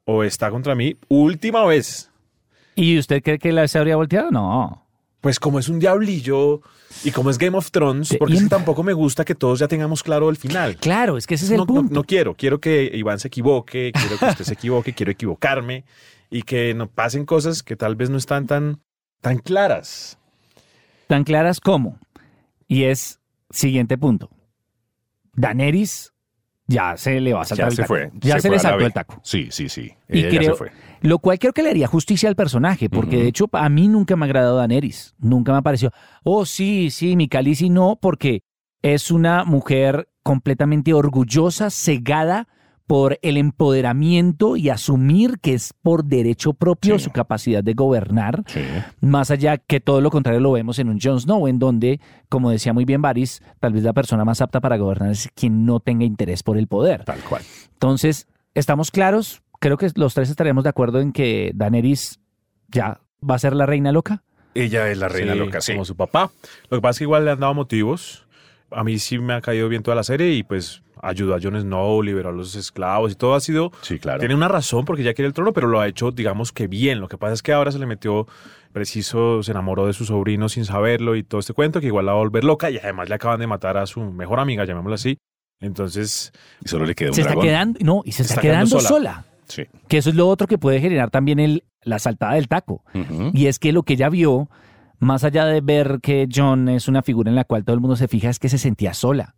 o 0.04 0.24
está 0.24 0.50
contra 0.50 0.74
mí. 0.74 0.96
Última 1.08 1.64
vez. 1.64 2.10
¿Y 2.74 2.98
usted 2.98 3.22
cree 3.22 3.38
que 3.38 3.52
la 3.52 3.68
se 3.68 3.78
habría 3.78 3.96
volteado? 3.96 4.30
No. 4.30 4.86
Pues 5.20 5.38
como 5.38 5.58
es 5.58 5.68
un 5.68 5.78
diablillo 5.78 6.62
y 7.04 7.12
como 7.12 7.30
es 7.30 7.38
Game 7.38 7.56
of 7.56 7.70
Thrones, 7.70 8.16
porque 8.18 8.34
es 8.34 8.42
que 8.42 8.48
tampoco 8.48 8.82
me 8.82 8.92
gusta 8.92 9.24
que 9.24 9.36
todos 9.36 9.60
ya 9.60 9.68
tengamos 9.68 10.02
claro 10.02 10.28
el 10.30 10.36
final. 10.36 10.76
Claro, 10.76 11.16
es 11.16 11.26
que 11.26 11.34
ese 11.34 11.44
es 11.44 11.50
el 11.52 11.58
no, 11.58 11.66
punto. 11.66 11.94
no 11.94 12.02
quiero, 12.02 12.34
quiero 12.34 12.60
que 12.60 12.90
Iván 12.92 13.20
se 13.20 13.28
equivoque, 13.28 13.92
quiero 13.92 14.18
que 14.18 14.24
usted 14.24 14.44
se 14.44 14.54
equivoque, 14.54 14.92
quiero 14.94 15.12
equivocarme 15.12 15.84
y 16.28 16.42
que 16.42 16.74
no 16.74 16.88
pasen 16.88 17.24
cosas 17.24 17.62
que 17.62 17.76
tal 17.76 17.94
vez 17.94 18.10
no 18.10 18.16
están 18.16 18.46
tan, 18.48 18.80
tan 19.20 19.38
claras. 19.38 20.18
Tan 21.06 21.22
claras 21.22 21.60
como. 21.60 21.98
Y 22.66 22.84
es 22.84 23.20
siguiente 23.50 23.96
punto. 23.98 24.30
Daenerys 25.34 26.11
ya 26.72 26.96
se 26.96 27.20
le 27.20 27.32
va 27.32 27.42
a 27.42 27.44
saltar 27.44 27.66
Ya 27.66 27.68
el 27.70 27.76
se 27.76 27.82
taco. 27.82 27.88
fue. 27.94 28.10
Ya 28.20 28.34
se, 28.40 28.48
fue 28.48 28.56
le 28.56 28.58
saltó 28.60 28.84
el 28.86 28.92
taco. 28.92 29.20
Sí, 29.22 29.48
sí, 29.50 29.68
sí. 29.68 29.92
Y 30.08 30.20
Ella 30.20 30.30
ya 30.30 30.38
creo- 30.38 30.52
se 30.52 30.58
fue. 30.58 30.72
Lo 31.02 31.18
cual 31.18 31.38
creo 31.38 31.52
que 31.52 31.62
le 31.64 31.70
haría 31.70 31.88
justicia 31.88 32.28
al 32.28 32.36
personaje, 32.36 32.88
porque 32.88 33.16
de 33.16 33.26
hecho 33.28 33.48
a 33.52 33.68
mí 33.68 33.88
nunca 33.88 34.14
me 34.14 34.24
ha 34.24 34.26
agradado 34.26 34.56
Daenerys. 34.58 35.14
Nunca 35.18 35.52
me 35.52 35.60
pareció, 35.62 35.90
oh 36.22 36.44
sí, 36.46 36.90
sí, 36.90 37.16
mi 37.16 37.28
Khaleesi 37.28 37.70
no, 37.70 37.98
porque 38.00 38.42
es 38.82 39.10
una 39.10 39.44
mujer 39.44 40.08
completamente 40.22 40.92
orgullosa, 40.94 41.70
cegada 41.70 42.46
por 42.92 43.18
el 43.22 43.38
empoderamiento 43.38 44.54
y 44.58 44.68
asumir 44.68 45.38
que 45.40 45.54
es 45.54 45.72
por 45.72 46.04
derecho 46.04 46.52
propio 46.52 46.98
Sí. 46.98 47.04
su 47.06 47.10
capacidad 47.10 47.64
de 47.64 47.72
gobernar, 47.72 48.44
Sí. 48.46 48.60
más 49.00 49.30
allá 49.30 49.56
que 49.56 49.80
todo 49.80 50.02
lo 50.02 50.10
contrario 50.10 50.40
lo 50.40 50.52
vemos 50.52 50.78
en 50.78 50.90
un 50.90 51.00
Jon 51.00 51.18
Snow, 51.18 51.48
en 51.48 51.58
donde, 51.58 52.00
como 52.28 52.50
decía 52.50 52.74
muy 52.74 52.84
bien 52.84 53.00
Varys, 53.00 53.40
tal 53.60 53.72
vez 53.72 53.82
la 53.82 53.94
persona 53.94 54.26
más 54.26 54.42
apta 54.42 54.60
para 54.60 54.76
gobernar 54.76 55.10
es 55.12 55.30
quien 55.34 55.64
no 55.64 55.80
tenga 55.80 56.04
interés 56.04 56.42
por 56.42 56.58
el 56.58 56.66
poder. 56.66 57.04
Tal 57.04 57.20
cual. 57.20 57.40
Entonces, 57.72 58.28
¿estamos 58.54 58.90
claros? 58.90 59.40
Creo 59.58 59.78
que 59.78 59.88
los 59.94 60.12
tres 60.12 60.28
estaremos 60.28 60.62
de 60.64 60.68
acuerdo 60.68 61.00
en 61.00 61.12
que 61.12 61.52
Daenerys 61.54 62.20
ya 62.68 63.00
va 63.26 63.36
a 63.36 63.38
ser 63.38 63.54
la 63.56 63.64
reina 63.64 63.90
loca. 63.90 64.22
Ella 64.54 64.90
es 64.90 64.98
la 64.98 65.08
reina 65.08 65.32
Sí, 65.32 65.38
loca, 65.38 65.60
sí. 65.62 65.72
Como 65.72 65.86
su 65.86 65.96
papá. 65.96 66.30
Lo 66.68 66.76
que 66.76 66.82
pasa 66.82 66.90
es 66.90 66.98
que 66.98 67.04
igual 67.04 67.24
le 67.24 67.30
han 67.30 67.40
dado 67.40 67.54
motivos. 67.54 68.26
A 68.70 68.84
mí 68.84 68.98
sí 68.98 69.18
me 69.18 69.32
ha 69.32 69.40
caído 69.40 69.70
bien 69.70 69.82
toda 69.82 69.94
la 69.94 70.04
serie 70.04 70.32
y 70.34 70.42
pues 70.42 70.81
ayudó 71.02 71.34
a 71.34 71.40
Jon 71.42 71.60
Snow, 71.60 72.02
liberó 72.02 72.30
a 72.30 72.32
los 72.32 72.54
esclavos 72.54 73.12
y 73.12 73.14
todo 73.16 73.34
ha 73.34 73.40
sido... 73.40 73.72
Sí, 73.82 73.98
claro. 73.98 74.20
Tiene 74.20 74.34
una 74.34 74.48
razón 74.48 74.84
porque 74.84 75.02
ya 75.02 75.12
quiere 75.12 75.26
el 75.26 75.34
trono, 75.34 75.52
pero 75.52 75.66
lo 75.66 75.80
ha 75.80 75.88
hecho, 75.88 76.12
digamos 76.12 76.52
que 76.52 76.68
bien. 76.68 77.00
Lo 77.00 77.08
que 77.08 77.18
pasa 77.18 77.34
es 77.34 77.42
que 77.42 77.52
ahora 77.52 77.72
se 77.72 77.78
le 77.78 77.86
metió 77.86 78.26
preciso, 78.72 79.42
se 79.42 79.50
enamoró 79.50 79.86
de 79.86 79.92
su 79.92 80.04
sobrino 80.04 80.48
sin 80.48 80.64
saberlo 80.64 81.16
y 81.16 81.24
todo 81.24 81.40
este 81.40 81.52
cuento 81.52 81.80
que 81.80 81.86
igual 81.86 82.06
la 82.06 82.12
va 82.12 82.18
a 82.18 82.22
volver 82.22 82.44
loca 82.44 82.70
y 82.70 82.78
además 82.78 83.08
le 83.08 83.16
acaban 83.16 83.40
de 83.40 83.46
matar 83.46 83.76
a 83.76 83.86
su 83.86 84.00
mejor 84.00 84.40
amiga, 84.40 84.64
llamémosla 84.64 84.94
así. 84.94 85.18
Entonces, 85.60 86.32
Y 86.64 86.68
solo 86.68 86.86
le 86.86 86.94
queda 86.94 87.10
un 87.10 87.14
se 87.14 87.20
está 87.20 87.36
quedando, 87.36 87.78
no, 87.82 88.02
y 88.04 88.12
se 88.12 88.22
está, 88.22 88.34
está 88.34 88.42
quedando, 88.42 88.78
quedando 88.78 88.88
sola. 88.88 89.24
Sí. 89.46 89.64
Que 89.88 89.98
eso 89.98 90.10
es 90.10 90.16
lo 90.16 90.28
otro 90.28 90.46
que 90.46 90.58
puede 90.58 90.80
generar 90.80 91.10
también 91.10 91.38
el, 91.38 91.64
la 91.82 91.98
saltada 91.98 92.34
del 92.34 92.48
taco. 92.48 92.84
Y 93.32 93.46
es 93.46 93.58
que 93.58 93.72
lo 93.72 93.82
que 93.82 93.94
ella 93.94 94.08
vio, 94.08 94.48
más 94.98 95.24
allá 95.24 95.44
de 95.44 95.60
ver 95.60 95.98
que 96.02 96.26
John 96.32 96.68
es 96.68 96.88
una 96.88 97.02
figura 97.02 97.28
en 97.28 97.36
la 97.36 97.44
cual 97.44 97.64
todo 97.64 97.74
el 97.74 97.80
mundo 97.80 97.96
se 97.96 98.08
fija, 98.08 98.30
es 98.30 98.38
que 98.38 98.48
se 98.48 98.58
sentía 98.58 98.94
sola. 98.94 99.34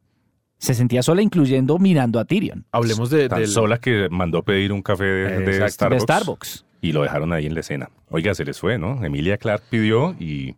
Se 0.58 0.74
sentía 0.74 1.02
sola, 1.02 1.20
incluyendo 1.20 1.78
mirando 1.78 2.18
a 2.18 2.24
Tyrion 2.24 2.64
hablemos 2.72 3.10
de, 3.10 3.28
Tan 3.28 3.46
sola 3.46 3.78
que 3.78 4.08
mandó 4.10 4.42
pedir 4.42 4.72
un 4.72 4.82
café 4.82 5.04
de. 5.04 5.68
Starbucks. 5.68 5.98
de 5.98 6.00
Starbucks. 6.00 6.64
Y 6.80 6.92
lo 6.92 7.02
dejaron 7.02 7.32
ahí 7.32 7.46
en 7.46 7.54
la 7.54 7.60
escena. 7.60 7.90
Oiga, 8.10 8.34
se 8.34 8.44
les 8.44 8.58
fue, 8.60 8.78
¿no? 8.78 9.02
Emilia 9.04 9.36
Clark 9.38 9.62
pidió 9.70 10.14
y... 10.20 10.56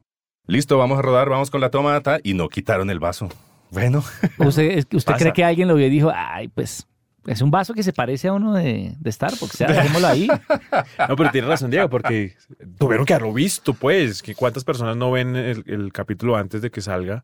Listo, 0.48 0.76
vamos 0.78 0.98
a 0.98 1.02
rodar, 1.02 1.28
vamos 1.28 1.50
con 1.50 1.60
la 1.60 1.70
tomata. 1.70 2.18
Y 2.22 2.34
no 2.34 2.48
quitaron 2.48 2.90
el 2.90 2.98
vaso. 3.00 3.28
Bueno, 3.70 4.02
¿Usted, 4.38 4.78
es- 4.78 4.86
usted 4.92 5.12
Pasa. 5.12 5.18
cree 5.24 5.32
que 5.32 5.44
alguien 5.44 5.68
lo 5.68 5.74
vio 5.74 5.86
y 5.86 5.90
dijo, 5.90 6.12
ay, 6.14 6.48
pues 6.48 6.86
es 7.26 7.42
un 7.42 7.50
vaso 7.50 7.74
que 7.74 7.82
se 7.82 7.92
parece 7.92 8.28
a 8.28 8.32
uno 8.32 8.54
de, 8.54 8.94
de 8.98 9.12
Starbucks? 9.12 9.54
O 9.54 9.56
sea, 9.56 9.66
dejémoslo 9.68 10.06
ahí. 10.08 10.28
No, 11.08 11.16
pero 11.16 11.30
tiene 11.30 11.46
razón, 11.48 11.70
Diego, 11.70 11.88
porque 11.88 12.34
tuvieron 12.78 13.04
que 13.06 13.14
haberlo 13.14 13.32
visto, 13.32 13.74
pues. 13.74 14.22
Que 14.22 14.34
¿Cuántas 14.34 14.62
personas 14.64 14.96
no 14.96 15.10
ven 15.12 15.34
el, 15.36 15.62
el 15.66 15.92
capítulo 15.92 16.36
antes 16.36 16.60
de 16.62 16.70
que 16.70 16.80
salga? 16.80 17.22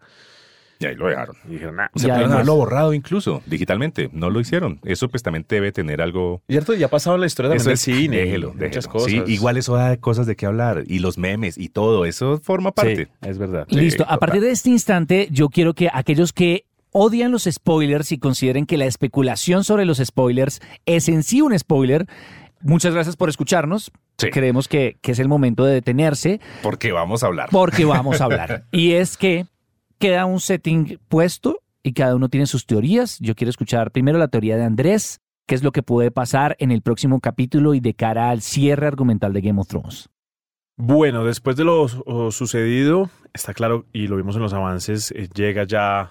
Y 0.82 0.86
ahí 0.86 0.94
lo 0.94 1.06
dejaron. 1.08 1.36
Y 1.48 1.52
dijeron, 1.52 1.76
nah. 1.76 1.86
O 1.94 1.98
sea, 1.98 2.08
Ya, 2.08 2.14
pudieron 2.14 2.32
haberlo 2.34 2.54
borrado 2.56 2.92
incluso, 2.94 3.42
digitalmente. 3.46 4.10
No 4.12 4.30
lo 4.30 4.40
hicieron. 4.40 4.80
Eso 4.84 5.08
pues 5.08 5.22
también 5.22 5.44
debe 5.48 5.72
tener 5.72 6.02
algo... 6.02 6.42
Cierto, 6.48 6.75
ya 6.75 6.86
ha 6.86 6.90
pasado 6.90 7.16
la 7.18 7.26
historia 7.26 7.50
también 7.50 7.60
Eso 7.60 7.68
del 7.90 7.97
es, 7.97 8.02
cine. 8.02 8.16
déjelo, 8.18 8.49
y 8.49 8.52
muchas 8.56 8.71
déjelo. 8.84 8.92
cosas. 8.92 9.10
Sí, 9.10 9.23
igual 9.28 9.56
eso 9.56 9.75
da 9.76 9.97
cosas 9.97 10.26
de 10.26 10.36
qué 10.36 10.47
hablar. 10.47 10.84
Y 10.86 10.99
los 10.99 11.18
memes 11.18 11.58
y 11.58 11.68
todo, 11.68 12.04
eso 12.04 12.38
forma 12.42 12.73
parte. 12.73 13.06
Sí, 13.23 13.28
es 13.28 13.38
verdad. 13.38 13.66
Sí, 13.71 13.76
Listo. 13.76 14.04
A 14.08 14.18
partir 14.18 14.40
de 14.42 14.50
este 14.50 14.71
instante, 14.71 15.28
yo 15.30 15.49
quiero 15.49 15.75
que 15.75 15.88
aquellos 15.92 16.32
que 16.32 16.64
odian 16.90 17.32
los 17.32 17.45
spoilers 17.50 18.12
y 18.12 18.18
consideren 18.18 18.66
que 18.66 18.76
la 18.76 18.84
especulación 18.86 19.64
sobre 19.64 19.84
los 19.86 19.99
spoilers 19.99 20.60
es 20.84 21.08
en 21.08 21.23
sí 21.23 21.40
un 21.40 21.58
spoiler, 21.58 22.06
muchas 22.60 22.92
gracias 22.95 23.16
por 23.16 23.28
escucharnos. 23.28 23.90
Sí. 24.18 24.28
Creemos 24.30 24.68
que, 24.68 24.99
que 25.00 25.12
es 25.12 25.18
el 25.18 25.26
momento 25.26 25.64
de 25.64 25.73
detenerse 25.73 26.38
Porque 26.62 26.92
vamos 26.92 27.23
a 27.25 27.26
hablar. 27.28 27.49
porque 27.50 27.84
vamos 27.86 28.21
a 28.21 28.25
hablar. 28.26 28.64
y 28.71 28.92
es 28.92 29.16
que 29.16 29.47
queda 30.02 30.26
un 30.26 30.41
setting 30.41 30.99
puesto 31.06 31.60
y 31.84 31.93
cada 31.93 32.17
uno 32.17 32.28
tiene 32.28 32.47
sus 32.47 32.67
teorías. 32.67 33.21
Yo 33.21 33.36
quiero 33.36 33.50
escuchar 33.50 33.93
primero 33.93 34.19
la 34.19 34.26
teoría 34.26 34.56
de 34.56 34.65
Andrés, 34.65 35.21
qué 35.47 35.54
es 35.54 35.62
lo 35.62 35.71
que 35.71 35.84
puede 35.84 36.10
pasar 36.10 36.56
en 36.58 36.73
el 36.73 36.82
próximo 36.82 37.21
capítulo 37.21 37.73
y 37.73 37.78
de 37.78 37.95
cara 37.95 38.30
al 38.30 38.43
cierre 38.43 38.88
argumental 38.88 39.32
de 39.32 39.41
Game 39.43 39.60
of 39.60 39.69
Thrones. 39.69 40.08
Bueno, 40.76 41.25
después 41.25 41.54
de 41.54 41.62
lo 41.62 41.86
sucedido, 42.32 43.10
está 43.32 43.54
claro, 43.54 43.86
y 43.93 44.08
lo 44.08 44.17
vimos 44.17 44.34
en 44.34 44.43
los 44.43 44.52
avances, 44.52 45.12
eh, 45.12 45.28
llega 45.32 45.62
ya 45.62 46.10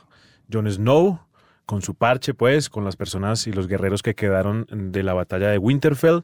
Jon 0.49 0.71
Snow 0.71 1.19
con 1.65 1.81
su 1.81 1.95
parche, 1.95 2.33
pues, 2.33 2.69
con 2.69 2.85
las 2.85 2.95
personas 2.95 3.45
y 3.45 3.51
los 3.51 3.67
guerreros 3.67 4.03
que 4.03 4.15
quedaron 4.15 4.67
de 4.71 5.03
la 5.03 5.13
batalla 5.13 5.49
de 5.49 5.57
Winterfell. 5.57 6.21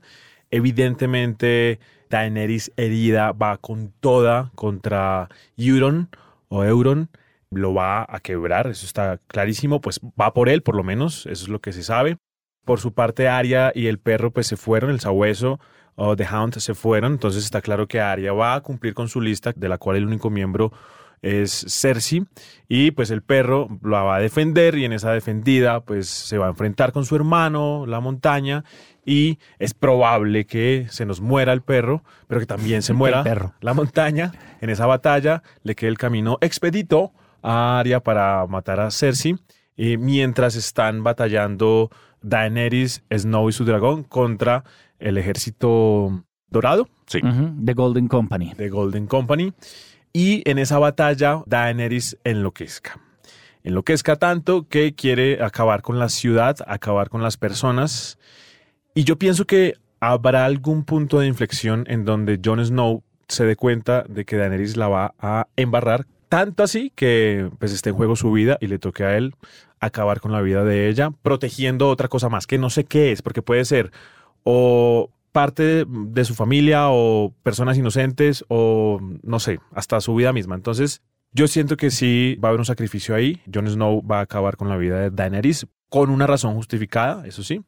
Evidentemente, 0.52 1.82
Daenerys 2.10 2.72
herida 2.78 3.34
va 3.34 3.58
con 3.58 3.92
toda 4.00 4.54
contra 4.56 5.28
Euron 5.58 6.08
o 6.48 6.64
Euron. 6.64 7.10
Lo 7.52 7.74
va 7.74 8.06
a 8.08 8.20
quebrar, 8.20 8.68
eso 8.68 8.86
está 8.86 9.20
clarísimo, 9.28 9.80
pues 9.80 10.00
va 10.20 10.34
por 10.34 10.50
él, 10.50 10.62
por 10.64 10.76
lo 10.76 10.84
menos, 10.84 11.26
eso 11.28 11.46
es 11.46 11.50
lo 11.50 11.60
que 11.60 11.72
se 11.72 11.84
sabe. 11.84 12.18
Por 12.66 12.80
su 12.80 12.94
parte, 12.94 13.30
Arya 13.30 13.72
y 13.74 13.88
el 13.88 14.00
perro 14.00 14.32
pues 14.32 14.48
se 14.48 14.58
fueron, 14.58 14.90
el 14.90 15.00
sabueso 15.00 15.60
o 15.96 16.16
The 16.16 16.28
Hound 16.28 16.60
se 16.60 16.76
fueron, 16.76 17.14
entonces 17.14 17.44
está 17.44 17.62
claro 17.62 17.88
que 17.88 18.02
Arya 18.02 18.34
va 18.34 18.56
a 18.56 18.62
cumplir 18.62 18.94
con 18.94 19.08
su 19.08 19.22
lista, 19.22 19.54
de 19.56 19.70
la 19.70 19.78
cual 19.78 19.98
el 19.98 20.06
único 20.06 20.30
miembro 20.30 20.72
es 21.22 21.66
Cersei, 21.68 22.26
y 22.68 22.92
pues 22.92 23.10
el 23.10 23.24
perro 23.24 23.68
la 23.82 24.04
va 24.04 24.18
a 24.18 24.20
defender 24.20 24.78
y 24.78 24.86
en 24.86 24.94
esa 24.94 25.12
defendida 25.12 25.80
pues 25.82 26.08
se 26.08 26.38
va 26.38 26.46
a 26.46 26.50
enfrentar 26.50 26.92
con 26.92 27.06
su 27.06 27.16
hermano, 27.16 27.86
la 27.88 28.00
montaña, 28.00 28.64
y 29.06 29.40
es 29.58 29.74
probable 29.74 30.46
que 30.46 30.86
se 30.90 31.06
nos 31.06 31.22
muera 31.22 31.54
el 31.54 31.62
perro, 31.62 32.04
pero 32.28 32.42
que 32.42 32.46
también 32.46 32.82
se 32.82 32.94
muera 32.94 33.24
perro. 33.24 33.54
la 33.62 33.74
montaña. 33.74 34.34
En 34.60 34.70
esa 34.70 34.86
batalla 34.86 35.44
le 35.64 35.76
queda 35.76 35.90
el 35.90 35.98
camino 35.98 36.38
expedito 36.42 37.14
a 37.42 37.80
Arya 37.80 38.00
para 38.00 38.46
matar 38.48 38.80
a 38.80 38.92
Cersei, 38.92 39.36
eh, 39.78 39.98
mientras 39.98 40.56
están 40.56 41.04
batallando 41.04 41.90
Daenerys, 42.22 43.04
Snow 43.16 43.50
y 43.50 43.54
su 43.54 43.66
dragón 43.66 44.04
contra 44.04 44.64
el 45.00 45.18
ejército 45.18 46.24
dorado 46.50 46.88
Sí. 47.08 47.22
The 47.22 47.74
Golden 47.74 48.08
Company. 48.08 48.54
de 48.56 48.70
Golden 48.70 49.08
Company. 49.08 49.54
Y 50.14 50.42
en 50.50 50.58
esa 50.60 50.78
batalla 50.80 51.44
Daenerys 51.46 52.18
enloquezca. 52.24 53.00
Enloquezca 53.64 54.16
tanto 54.18 54.68
que 54.68 54.94
quiere 54.94 55.44
acabar 55.44 55.82
con 55.82 56.00
la 56.00 56.10
ciudad, 56.10 56.58
acabar 56.68 57.10
con 57.10 57.22
las 57.22 57.38
personas. 57.38 58.18
Y 58.94 59.04
yo 59.04 59.18
pienso 59.18 59.46
que 59.46 59.76
habrá 60.00 60.46
algún 60.46 60.84
punto 60.84 61.20
de 61.20 61.28
inflexión 61.28 61.86
en 61.88 62.04
donde 62.04 62.40
Jon 62.44 62.64
Snow 62.66 63.04
se 63.28 63.46
dé 63.46 63.56
cuenta 63.56 64.04
de 64.08 64.26
que 64.26 64.38
Daenerys 64.38 64.78
la 64.78 64.88
va 64.88 65.14
a 65.20 65.48
embarrar. 65.56 66.08
Tanto 66.30 66.64
así 66.64 66.92
que 66.94 67.50
pues 67.60 67.72
esté 67.72 67.90
en 67.90 67.96
juego 67.96 68.16
su 68.16 68.32
vida 68.32 68.58
y 68.60 68.68
le 68.68 68.80
toque 68.80 69.04
a 69.04 69.18
él 69.18 69.36
acabar 69.80 70.20
con 70.20 70.32
la 70.32 70.42
vida 70.42 70.64
de 70.64 70.90
ella, 70.90 71.12
protegiendo 71.22 71.90
otra 71.90 72.08
cosa 72.08 72.30
más, 72.30 72.48
que 72.48 72.58
no 72.58 72.70
sé 72.70 72.86
qué 72.86 73.12
es, 73.12 73.22
porque 73.22 73.42
puede 73.42 73.64
ser 73.66 73.92
o 74.44 75.12
parte 75.32 75.86
de 75.88 76.26
su 76.26 76.34
familia 76.34 76.90
o 76.90 77.34
personas 77.44 77.78
inocentes 77.78 78.44
o 78.48 79.00
no 79.22 79.40
sé, 79.40 79.60
hasta 79.74 80.02
su 80.02 80.16
vida 80.16 80.34
misma. 80.34 80.56
Entonces, 80.56 81.02
yo 81.32 81.48
siento 81.48 81.78
que 81.78 81.92
sí 81.92 82.38
va 82.44 82.48
a 82.48 82.50
haber 82.50 82.62
un 82.62 82.66
sacrificio 82.66 83.14
ahí. 83.14 83.42
Jon 83.54 83.70
Snow 83.70 84.06
va 84.06 84.20
a 84.20 84.22
acabar 84.22 84.58
con 84.58 84.70
la 84.70 84.78
vida 84.78 85.00
de 85.00 85.12
Daenerys 85.12 85.68
con 85.90 86.10
una 86.10 86.28
razón 86.28 86.56
justificada, 86.56 87.26
eso 87.28 87.44
sí. 87.44 87.64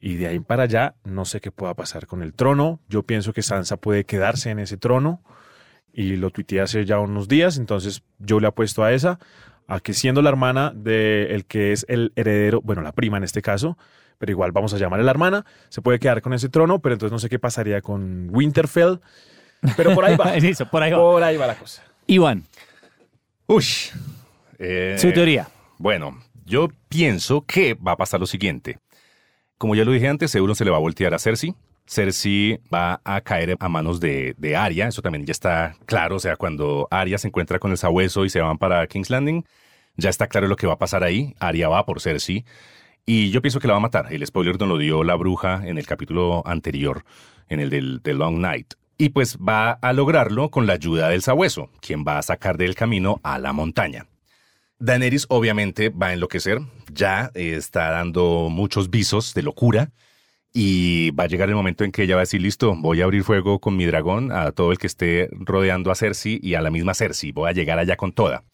Y 0.00 0.16
de 0.16 0.26
ahí 0.26 0.40
para 0.40 0.64
allá, 0.64 0.96
no 1.04 1.24
sé 1.24 1.40
qué 1.40 1.52
pueda 1.52 1.74
pasar 1.74 2.06
con 2.06 2.22
el 2.22 2.34
trono. 2.34 2.80
Yo 2.88 3.04
pienso 3.04 3.32
que 3.32 3.42
Sansa 3.42 3.76
puede 3.76 4.04
quedarse 4.04 4.50
en 4.50 4.58
ese 4.58 4.76
trono. 4.76 5.22
Y 5.92 6.16
lo 6.16 6.30
tuiteé 6.30 6.60
hace 6.60 6.84
ya 6.84 6.98
unos 6.98 7.28
días. 7.28 7.58
Entonces 7.58 8.02
yo 8.18 8.40
le 8.40 8.46
apuesto 8.46 8.82
a 8.84 8.92
esa. 8.92 9.18
A 9.68 9.80
que 9.80 9.94
siendo 9.94 10.22
la 10.22 10.30
hermana 10.30 10.72
de 10.74 11.34
el 11.34 11.44
que 11.44 11.72
es 11.72 11.86
el 11.88 12.12
heredero, 12.16 12.60
bueno, 12.62 12.82
la 12.82 12.92
prima 12.92 13.16
en 13.16 13.24
este 13.24 13.42
caso, 13.42 13.78
pero 14.18 14.32
igual 14.32 14.52
vamos 14.52 14.74
a 14.74 14.78
llamarle 14.78 15.04
la 15.04 15.12
hermana, 15.12 15.46
se 15.68 15.80
puede 15.82 15.98
quedar 15.98 16.20
con 16.20 16.32
ese 16.32 16.48
trono, 16.48 16.80
pero 16.80 16.94
entonces 16.94 17.12
no 17.12 17.18
sé 17.18 17.28
qué 17.28 17.38
pasaría 17.38 17.80
con 17.80 18.28
Winterfell. 18.30 18.98
Pero 19.76 19.94
por 19.94 20.04
ahí 20.04 20.16
va. 20.16 20.34
Eso, 20.36 20.68
por 20.68 20.82
ahí 20.82 20.90
va. 20.90 20.98
por 20.98 21.22
ahí 21.22 21.36
va 21.36 21.46
la 21.46 21.56
cosa. 21.56 21.82
Iván, 22.06 22.44
Uy. 23.46 23.64
Eh, 24.58 24.96
su 24.98 25.12
teoría. 25.12 25.48
Bueno, 25.78 26.18
yo 26.44 26.68
pienso 26.88 27.44
que 27.46 27.74
va 27.74 27.92
a 27.92 27.96
pasar 27.96 28.20
lo 28.20 28.26
siguiente. 28.26 28.78
Como 29.58 29.74
ya 29.74 29.84
lo 29.84 29.92
dije 29.92 30.08
antes, 30.08 30.34
Euron 30.34 30.56
se 30.56 30.64
le 30.64 30.70
va 30.70 30.76
a 30.78 30.80
voltear 30.80 31.14
a 31.14 31.18
Cersei 31.18 31.54
Cersei 31.86 32.60
va 32.72 33.00
a 33.04 33.20
caer 33.20 33.56
a 33.58 33.68
manos 33.68 34.00
de, 34.00 34.34
de 34.38 34.56
Arya, 34.56 34.88
eso 34.88 35.02
también 35.02 35.26
ya 35.26 35.32
está 35.32 35.76
claro, 35.86 36.16
o 36.16 36.20
sea, 36.20 36.36
cuando 36.36 36.88
Arya 36.90 37.18
se 37.18 37.28
encuentra 37.28 37.58
con 37.58 37.70
el 37.70 37.78
sabueso 37.78 38.24
y 38.24 38.30
se 38.30 38.40
van 38.40 38.58
para 38.58 38.86
King's 38.86 39.10
Landing, 39.10 39.44
ya 39.96 40.10
está 40.10 40.26
claro 40.26 40.46
lo 40.46 40.56
que 40.56 40.66
va 40.66 40.74
a 40.74 40.78
pasar 40.78 41.04
ahí, 41.04 41.34
Arya 41.38 41.68
va 41.68 41.84
por 41.84 42.00
Cersei, 42.00 42.44
y 43.04 43.30
yo 43.30 43.42
pienso 43.42 43.60
que 43.60 43.66
la 43.66 43.74
va 43.74 43.78
a 43.78 43.82
matar, 43.82 44.12
el 44.12 44.26
spoiler 44.26 44.58
nos 44.58 44.68
lo 44.68 44.78
dio 44.78 45.04
la 45.04 45.16
bruja 45.16 45.62
en 45.66 45.76
el 45.76 45.86
capítulo 45.86 46.42
anterior, 46.46 47.04
en 47.48 47.60
el 47.60 47.68
del 47.68 48.00
The 48.02 48.14
Long 48.14 48.38
Night, 48.38 48.74
y 48.96 49.08
pues 49.08 49.36
va 49.36 49.72
a 49.72 49.92
lograrlo 49.92 50.50
con 50.50 50.66
la 50.66 50.74
ayuda 50.74 51.08
del 51.08 51.22
sabueso, 51.22 51.70
quien 51.80 52.04
va 52.06 52.18
a 52.18 52.22
sacar 52.22 52.56
del 52.56 52.74
camino 52.74 53.20
a 53.24 53.38
la 53.38 53.52
montaña. 53.52 54.06
Daenerys 54.78 55.26
obviamente 55.28 55.90
va 55.90 56.08
a 56.08 56.12
enloquecer, 56.12 56.60
ya 56.92 57.30
está 57.34 57.90
dando 57.90 58.48
muchos 58.50 58.90
visos 58.90 59.34
de 59.34 59.42
locura, 59.42 59.90
y 60.52 61.10
va 61.12 61.24
a 61.24 61.28
llegar 61.28 61.48
el 61.48 61.54
momento 61.54 61.84
en 61.84 61.92
que 61.92 62.02
ella 62.02 62.16
va 62.16 62.20
a 62.20 62.24
decir, 62.24 62.42
listo, 62.42 62.74
voy 62.76 63.00
a 63.00 63.04
abrir 63.04 63.24
fuego 63.24 63.58
con 63.58 63.76
mi 63.76 63.86
dragón 63.86 64.32
a 64.32 64.52
todo 64.52 64.72
el 64.72 64.78
que 64.78 64.86
esté 64.86 65.28
rodeando 65.32 65.90
a 65.90 65.94
Cersei 65.94 66.38
y 66.42 66.54
a 66.54 66.60
la 66.60 66.70
misma 66.70 66.94
Cersei, 66.94 67.32
voy 67.32 67.48
a 67.48 67.52
llegar 67.52 67.78
allá 67.78 67.96
con 67.96 68.12
toda. 68.12 68.44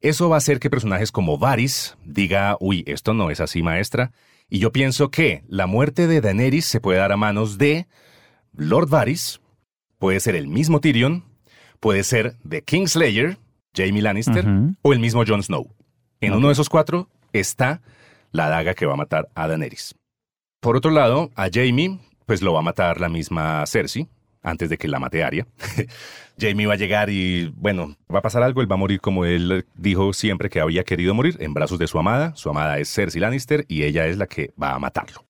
Eso 0.00 0.28
va 0.28 0.36
a 0.36 0.38
hacer 0.38 0.60
que 0.60 0.70
personajes 0.70 1.10
como 1.10 1.38
Varys 1.38 1.96
diga, 2.04 2.56
uy, 2.60 2.84
esto 2.86 3.14
no 3.14 3.30
es 3.30 3.40
así, 3.40 3.62
maestra. 3.62 4.12
Y 4.48 4.60
yo 4.60 4.72
pienso 4.72 5.10
que 5.10 5.42
la 5.48 5.66
muerte 5.66 6.06
de 6.06 6.20
Daenerys 6.20 6.66
se 6.66 6.80
puede 6.80 6.98
dar 6.98 7.12
a 7.12 7.16
manos 7.16 7.58
de 7.58 7.86
Lord 8.54 8.88
Varys, 8.88 9.40
puede 9.98 10.20
ser 10.20 10.36
el 10.36 10.46
mismo 10.46 10.80
Tyrion, 10.80 11.24
puede 11.80 12.04
ser 12.04 12.36
de 12.44 12.62
Kingslayer, 12.62 13.38
Jamie 13.74 14.02
Lannister, 14.02 14.46
o 14.82 14.92
el 14.92 15.00
mismo 15.00 15.24
Jon 15.26 15.42
Snow. 15.42 15.74
En 16.20 16.32
uno 16.32 16.48
de 16.48 16.52
esos 16.52 16.68
cuatro 16.68 17.08
está 17.32 17.82
la 18.30 18.48
daga 18.48 18.74
que 18.74 18.86
va 18.86 18.94
a 18.94 18.96
matar 18.96 19.28
a 19.34 19.48
Daenerys. 19.48 19.94
Por 20.60 20.76
otro 20.76 20.90
lado, 20.90 21.30
a 21.36 21.48
Jamie, 21.52 22.00
pues 22.26 22.42
lo 22.42 22.52
va 22.52 22.58
a 22.58 22.62
matar 22.62 23.00
la 23.00 23.08
misma 23.08 23.64
Cersei, 23.66 24.08
antes 24.42 24.68
de 24.68 24.76
que 24.76 24.88
la 24.88 24.98
mate 24.98 25.22
Arya. 25.22 25.46
Jamie 26.38 26.66
va 26.66 26.74
a 26.74 26.76
llegar 26.76 27.10
y, 27.10 27.52
bueno, 27.56 27.96
va 28.12 28.18
a 28.18 28.22
pasar 28.22 28.42
algo, 28.42 28.60
él 28.60 28.70
va 28.70 28.74
a 28.74 28.78
morir 28.78 29.00
como 29.00 29.24
él 29.24 29.64
dijo 29.76 30.12
siempre 30.12 30.50
que 30.50 30.60
había 30.60 30.82
querido 30.82 31.14
morir, 31.14 31.36
en 31.38 31.54
brazos 31.54 31.78
de 31.78 31.86
su 31.86 31.98
amada. 31.98 32.34
Su 32.34 32.50
amada 32.50 32.78
es 32.78 32.92
Cersei 32.92 33.20
Lannister 33.20 33.66
y 33.68 33.84
ella 33.84 34.06
es 34.06 34.18
la 34.18 34.26
que 34.26 34.52
va 34.60 34.74
a 34.74 34.78
matarlo. 34.80 35.24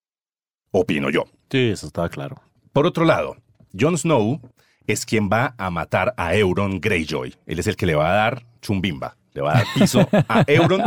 Opino 0.70 1.10
yo. 1.10 1.24
Sí, 1.50 1.70
eso 1.70 1.86
estaba 1.86 2.08
claro. 2.08 2.36
Por 2.72 2.86
otro 2.86 3.04
lado, 3.04 3.36
Jon 3.78 3.98
Snow 3.98 4.40
es 4.86 5.04
quien 5.04 5.28
va 5.30 5.54
a 5.58 5.70
matar 5.70 6.14
a 6.16 6.34
Euron 6.36 6.80
Greyjoy. 6.80 7.34
Él 7.46 7.58
es 7.58 7.66
el 7.66 7.76
que 7.76 7.86
le 7.86 7.94
va 7.94 8.10
a 8.10 8.14
dar 8.14 8.46
chumbimba, 8.62 9.16
le 9.34 9.42
va 9.42 9.52
a 9.52 9.54
dar 9.58 9.66
piso 9.74 10.08
a 10.10 10.44
Euron. 10.46 10.82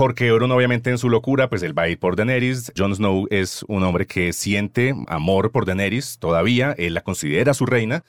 Porque 0.00 0.28
Euron 0.28 0.50
obviamente 0.50 0.88
en 0.88 0.96
su 0.96 1.10
locura, 1.10 1.50
pues 1.50 1.62
él 1.62 1.78
va 1.78 1.82
a 1.82 1.88
ir 1.90 1.98
por 1.98 2.16
Daenerys. 2.16 2.72
Jon 2.74 2.94
Snow 2.94 3.26
es 3.28 3.66
un 3.68 3.82
hombre 3.82 4.06
que 4.06 4.32
siente 4.32 4.94
amor 5.08 5.52
por 5.52 5.66
Daenerys 5.66 6.18
todavía, 6.18 6.74
él 6.78 6.94
la 6.94 7.02
considera 7.02 7.52
su 7.52 7.66
reina 7.66 8.02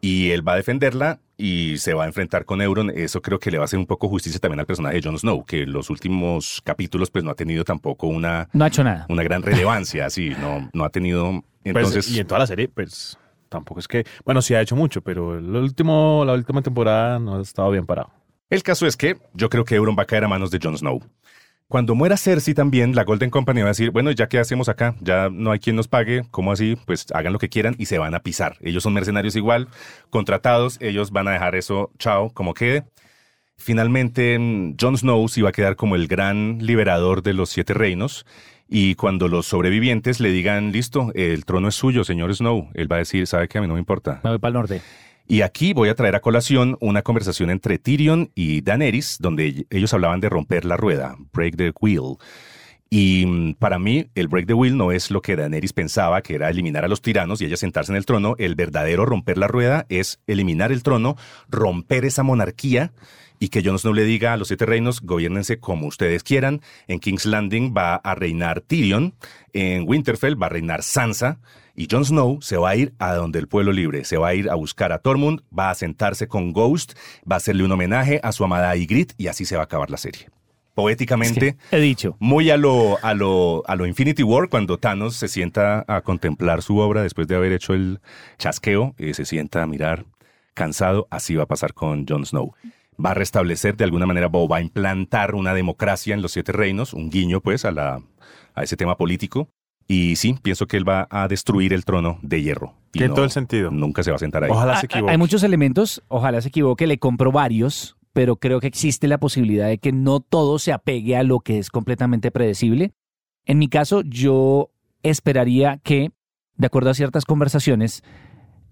y 0.00 0.32
él 0.32 0.46
va 0.46 0.54
a 0.54 0.56
defenderla 0.56 1.20
y 1.36 1.78
se 1.78 1.94
va 1.94 2.02
a 2.02 2.06
enfrentar 2.08 2.46
con 2.46 2.62
Euron. 2.62 2.90
Eso 2.90 3.22
creo 3.22 3.38
que 3.38 3.52
le 3.52 3.58
va 3.58 3.62
a 3.62 3.66
hacer 3.66 3.78
un 3.78 3.86
poco 3.86 4.08
justicia 4.08 4.40
también 4.40 4.58
al 4.58 4.66
personaje 4.66 4.96
de 4.96 5.02
Jon 5.04 5.16
Snow, 5.16 5.44
que 5.44 5.62
en 5.62 5.72
los 5.72 5.88
últimos 5.88 6.62
capítulos 6.64 7.12
pues 7.12 7.22
no 7.22 7.30
ha 7.30 7.36
tenido 7.36 7.62
tampoco 7.62 8.08
una, 8.08 8.48
No 8.52 8.64
ha 8.64 8.66
hecho 8.66 8.82
nada. 8.82 9.06
una 9.08 9.22
gran 9.22 9.44
relevancia, 9.44 10.06
así, 10.06 10.30
no, 10.40 10.68
no 10.72 10.84
ha 10.84 10.90
tenido... 10.90 11.44
Pues, 11.62 11.76
Entonces, 11.76 12.10
y 12.10 12.18
en 12.18 12.26
toda 12.26 12.40
la 12.40 12.48
serie, 12.48 12.66
pues 12.66 13.16
tampoco 13.48 13.78
es 13.78 13.86
que. 13.86 14.04
Bueno, 14.24 14.42
sí 14.42 14.54
ha 14.54 14.60
hecho 14.60 14.74
mucho, 14.74 15.00
pero 15.00 15.38
el 15.38 15.54
último, 15.54 16.24
la 16.26 16.32
última 16.32 16.60
temporada 16.60 17.20
no 17.20 17.36
ha 17.36 17.42
estado 17.42 17.70
bien 17.70 17.86
parado. 17.86 18.10
El 18.48 18.62
caso 18.62 18.86
es 18.86 18.96
que 18.96 19.16
yo 19.34 19.50
creo 19.50 19.64
que 19.64 19.74
Euron 19.74 19.96
va 19.98 20.04
a 20.04 20.06
caer 20.06 20.24
a 20.24 20.28
manos 20.28 20.52
de 20.52 20.60
Jon 20.62 20.78
Snow. 20.78 21.00
Cuando 21.66 21.96
muera 21.96 22.16
Cersei 22.16 22.54
también, 22.54 22.94
la 22.94 23.02
Golden 23.02 23.28
Company 23.28 23.62
va 23.62 23.66
a 23.66 23.70
decir, 23.70 23.90
bueno, 23.90 24.12
ya 24.12 24.28
qué 24.28 24.38
hacemos 24.38 24.68
acá, 24.68 24.94
ya 25.00 25.28
no 25.32 25.50
hay 25.50 25.58
quien 25.58 25.74
nos 25.74 25.88
pague, 25.88 26.22
¿cómo 26.30 26.52
así? 26.52 26.76
Pues 26.86 27.06
hagan 27.12 27.32
lo 27.32 27.40
que 27.40 27.48
quieran 27.48 27.74
y 27.76 27.86
se 27.86 27.98
van 27.98 28.14
a 28.14 28.20
pisar. 28.20 28.56
Ellos 28.60 28.84
son 28.84 28.94
mercenarios 28.94 29.34
igual, 29.34 29.66
contratados, 30.08 30.78
ellos 30.80 31.10
van 31.10 31.26
a 31.26 31.32
dejar 31.32 31.56
eso, 31.56 31.90
chao, 31.98 32.30
como 32.30 32.54
quede. 32.54 32.84
Finalmente, 33.56 34.38
Jon 34.80 34.96
Snow 34.96 35.26
sí 35.28 35.42
va 35.42 35.48
a 35.48 35.52
quedar 35.52 35.74
como 35.74 35.96
el 35.96 36.06
gran 36.06 36.64
liberador 36.64 37.24
de 37.24 37.32
los 37.32 37.50
siete 37.50 37.74
reinos. 37.74 38.26
Y 38.68 38.94
cuando 38.94 39.26
los 39.26 39.46
sobrevivientes 39.46 40.20
le 40.20 40.30
digan, 40.30 40.70
listo, 40.70 41.10
el 41.16 41.44
trono 41.44 41.66
es 41.66 41.74
suyo, 41.74 42.04
señor 42.04 42.32
Snow, 42.32 42.70
él 42.74 42.90
va 42.90 42.96
a 42.96 43.00
decir, 43.00 43.26
sabe 43.26 43.48
que 43.48 43.58
a 43.58 43.60
mí 43.60 43.66
no 43.66 43.74
me 43.74 43.80
importa, 43.80 44.20
Me 44.22 44.30
voy 44.30 44.38
para 44.38 44.50
el 44.50 44.54
norte. 44.54 44.82
Y 45.28 45.42
aquí 45.42 45.72
voy 45.72 45.88
a 45.88 45.94
traer 45.94 46.14
a 46.14 46.20
colación 46.20 46.76
una 46.80 47.02
conversación 47.02 47.50
entre 47.50 47.78
Tyrion 47.78 48.30
y 48.34 48.60
Daenerys, 48.60 49.18
donde 49.20 49.66
ellos 49.70 49.92
hablaban 49.92 50.20
de 50.20 50.28
romper 50.28 50.64
la 50.64 50.76
rueda, 50.76 51.16
break 51.32 51.56
the 51.56 51.72
wheel. 51.80 52.16
Y 52.88 53.26
mm, 53.26 53.54
para 53.54 53.78
mí, 53.78 54.08
el 54.14 54.28
break 54.28 54.46
the 54.46 54.54
wheel 54.54 54.76
no 54.76 54.92
es 54.92 55.10
lo 55.10 55.20
que 55.22 55.36
Daenerys 55.36 55.72
pensaba, 55.72 56.22
que 56.22 56.36
era 56.36 56.48
eliminar 56.50 56.84
a 56.84 56.88
los 56.88 57.02
tiranos 57.02 57.40
y 57.40 57.46
ella 57.46 57.56
sentarse 57.56 57.92
en 57.92 57.96
el 57.96 58.06
trono. 58.06 58.36
El 58.38 58.54
verdadero 58.54 59.04
romper 59.04 59.38
la 59.38 59.48
rueda 59.48 59.86
es 59.88 60.20
eliminar 60.26 60.70
el 60.70 60.82
trono, 60.82 61.16
romper 61.48 62.04
esa 62.04 62.22
monarquía 62.22 62.92
y 63.38 63.48
que 63.48 63.62
Jon 63.62 63.78
Snow 63.78 63.92
le 63.92 64.04
diga 64.04 64.32
a 64.32 64.36
los 64.36 64.48
siete 64.48 64.66
reinos, 64.66 65.00
gobiernense 65.00 65.58
como 65.58 65.86
ustedes 65.86 66.22
quieran. 66.22 66.62
En 66.86 67.00
King's 67.00 67.26
Landing 67.26 67.74
va 67.76 67.96
a 67.96 68.14
reinar 68.14 68.60
Tyrion, 68.60 69.14
en 69.52 69.86
Winterfell 69.86 70.40
va 70.40 70.46
a 70.46 70.50
reinar 70.50 70.82
Sansa, 70.82 71.38
y 71.76 71.86
Jon 71.90 72.04
Snow 72.04 72.38
se 72.40 72.56
va 72.56 72.70
a 72.70 72.76
ir 72.76 72.94
a 72.98 73.14
donde 73.14 73.38
el 73.38 73.48
pueblo 73.48 73.70
libre, 73.72 74.04
se 74.04 74.16
va 74.16 74.28
a 74.28 74.34
ir 74.34 74.50
a 74.50 74.54
buscar 74.54 74.92
a 74.92 74.98
Tormund, 74.98 75.42
va 75.56 75.70
a 75.70 75.74
sentarse 75.74 76.26
con 76.26 76.52
Ghost, 76.52 76.94
va 77.30 77.36
a 77.36 77.38
hacerle 77.38 77.64
un 77.64 77.72
homenaje 77.72 78.18
a 78.22 78.32
su 78.32 78.44
amada 78.44 78.74
Ygritte, 78.76 79.14
y 79.18 79.28
así 79.28 79.44
se 79.44 79.56
va 79.56 79.62
a 79.62 79.64
acabar 79.64 79.90
la 79.90 79.98
serie. 79.98 80.28
Poéticamente, 80.74 81.56
He 81.70 81.80
dicho. 81.80 82.16
muy 82.18 82.50
a 82.50 82.58
lo, 82.58 82.98
a, 83.02 83.14
lo, 83.14 83.62
a 83.66 83.76
lo 83.76 83.86
Infinity 83.86 84.22
War, 84.22 84.48
cuando 84.50 84.78
Thanos 84.78 85.16
se 85.16 85.28
sienta 85.28 85.84
a 85.88 86.02
contemplar 86.02 86.60
su 86.62 86.78
obra 86.78 87.02
después 87.02 87.26
de 87.28 87.36
haber 87.36 87.52
hecho 87.52 87.72
el 87.72 88.00
chasqueo, 88.38 88.94
eh, 88.98 89.14
se 89.14 89.24
sienta 89.24 89.62
a 89.62 89.66
mirar 89.66 90.04
cansado, 90.52 91.06
así 91.10 91.34
va 91.34 91.44
a 91.44 91.46
pasar 91.46 91.72
con 91.72 92.06
Jon 92.06 92.26
Snow. 92.26 92.52
Va 93.02 93.10
a 93.10 93.14
restablecer 93.14 93.76
de 93.76 93.84
alguna 93.84 94.06
manera, 94.06 94.28
va 94.28 94.56
a 94.56 94.60
implantar 94.60 95.34
una 95.34 95.54
democracia 95.54 96.14
en 96.14 96.22
los 96.22 96.32
siete 96.32 96.52
reinos, 96.52 96.92
un 96.92 97.10
guiño 97.10 97.40
pues 97.40 97.64
a, 97.64 97.70
la, 97.70 98.02
a 98.54 98.62
ese 98.62 98.76
tema 98.76 98.96
político. 98.96 99.48
Y 99.88 100.16
sí, 100.16 100.36
pienso 100.42 100.66
que 100.66 100.76
él 100.76 100.88
va 100.88 101.06
a 101.10 101.28
destruir 101.28 101.72
el 101.72 101.84
trono 101.84 102.18
de 102.22 102.42
hierro. 102.42 102.74
Y 102.88 102.98
Tiene 102.98 103.08
no- 103.08 103.14
todo 103.14 103.24
el 103.24 103.30
sentido. 103.30 103.70
Nunca 103.70 104.02
se 104.02 104.10
va 104.10 104.16
a 104.16 104.18
sentar 104.18 104.42
ahí. 104.44 104.50
Ojalá 104.50 104.74
se 104.76 104.86
Ah, 104.86 104.88
equivoque. 104.90 105.12
Hay 105.12 105.18
muchos 105.18 105.42
elementos, 105.42 106.02
ojalá 106.08 106.40
se 106.40 106.48
equivoque, 106.48 106.86
le 106.86 106.98
compro 106.98 107.30
varios, 107.30 107.96
pero 108.12 108.36
creo 108.36 108.60
que 108.60 108.66
existe 108.66 109.06
la 109.06 109.18
posibilidad 109.18 109.68
de 109.68 109.78
que 109.78 109.92
no 109.92 110.20
todo 110.20 110.58
se 110.58 110.72
apegue 110.72 111.16
a 111.16 111.22
lo 111.22 111.40
que 111.40 111.58
es 111.58 111.70
completamente 111.70 112.30
predecible. 112.30 112.92
En 113.44 113.58
mi 113.58 113.68
caso, 113.68 114.02
yo 114.02 114.70
esperaría 115.02 115.78
que, 115.84 116.10
de 116.56 116.66
acuerdo 116.66 116.90
a 116.90 116.94
ciertas 116.94 117.24
conversaciones, 117.24 118.02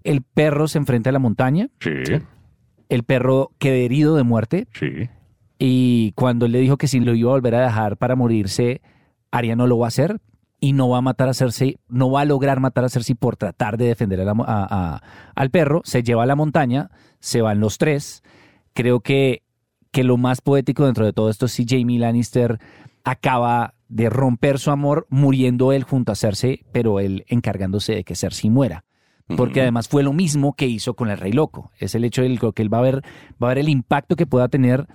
el 0.03 0.21
perro 0.21 0.67
se 0.67 0.79
enfrente 0.79 1.09
a 1.09 1.11
la 1.13 1.19
montaña, 1.19 1.69
Sí, 1.79 1.91
el 2.89 3.03
perro 3.03 3.51
quede 3.57 3.85
herido 3.85 4.15
de 4.15 4.23
muerte, 4.23 4.67
sí. 4.73 5.09
y 5.59 6.11
cuando 6.13 6.45
él 6.45 6.51
le 6.51 6.59
dijo 6.59 6.77
que 6.77 6.87
si 6.87 6.99
lo 6.99 7.15
iba 7.15 7.29
a 7.31 7.35
volver 7.35 7.55
a 7.55 7.61
dejar 7.61 7.97
para 7.97 8.15
morirse, 8.15 8.81
Arya 9.31 9.55
no 9.55 9.65
lo 9.67 9.77
va 9.77 9.85
a 9.85 9.89
hacer 9.89 10.19
y 10.65 10.73
no 10.73 10.89
va 10.89 10.97
a 10.97 11.01
matar 11.01 11.29
a 11.29 11.33
Cersei, 11.33 11.77
no 11.87 12.09
va 12.09 12.21
a 12.21 12.25
lograr 12.25 12.59
matar 12.59 12.83
a 12.85 12.89
Cersei 12.89 13.15
por 13.15 13.35
tratar 13.35 13.77
de 13.77 13.85
defender 13.85 14.19
a 14.21 14.25
la 14.25 14.33
mo- 14.33 14.45
a- 14.47 14.67
a- 14.69 15.01
al 15.35 15.49
perro, 15.51 15.81
se 15.83 16.01
lleva 16.03 16.23
a 16.23 16.25
la 16.25 16.35
montaña, 16.35 16.89
se 17.19 17.41
van 17.41 17.59
los 17.59 17.77
tres. 17.77 18.23
Creo 18.73 18.99
que, 19.01 19.43
que 19.91 20.03
lo 20.03 20.17
más 20.17 20.41
poético 20.41 20.85
dentro 20.85 21.05
de 21.05 21.13
todo 21.13 21.29
esto 21.29 21.45
es 21.45 21.51
si 21.51 21.65
Jamie 21.67 21.99
Lannister 21.99 22.59
acaba 23.03 23.75
de 23.87 24.09
romper 24.09 24.57
su 24.59 24.71
amor 24.71 25.05
muriendo 25.09 25.71
él 25.71 25.83
junto 25.83 26.11
a 26.11 26.15
Cersei, 26.15 26.65
pero 26.71 26.99
él 26.99 27.23
encargándose 27.27 27.93
de 27.95 28.03
que 28.03 28.15
Cersei 28.15 28.49
muera 28.49 28.83
porque 29.37 29.61
además 29.61 29.87
fue 29.87 30.03
lo 30.03 30.13
mismo 30.13 30.53
que 30.53 30.67
hizo 30.67 30.93
con 30.95 31.09
el 31.09 31.17
Rey 31.17 31.31
Loco. 31.31 31.71
Es 31.79 31.95
el 31.95 32.03
hecho 32.03 32.21
de 32.21 32.37
que 32.53 32.61
él 32.61 32.71
va 32.71 32.77
a 32.77 32.81
ver, 32.81 33.01
va 33.41 33.47
a 33.47 33.49
ver 33.49 33.57
el 33.57 33.69
impacto 33.69 34.15
que 34.15 34.27
pueda 34.27 34.49
tener, 34.49 34.85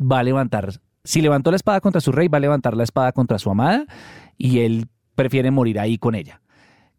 va 0.00 0.18
a 0.18 0.22
levantar. 0.24 0.70
Si 1.04 1.20
levantó 1.20 1.50
la 1.52 1.56
espada 1.56 1.80
contra 1.80 2.00
su 2.00 2.10
rey, 2.10 2.26
va 2.26 2.38
a 2.38 2.40
levantar 2.40 2.76
la 2.76 2.82
espada 2.82 3.12
contra 3.12 3.38
su 3.38 3.48
amada 3.48 3.86
y 4.36 4.58
él 4.60 4.88
prefiere 5.16 5.50
morir 5.50 5.80
ahí 5.80 5.98
con 5.98 6.14
ella. 6.14 6.40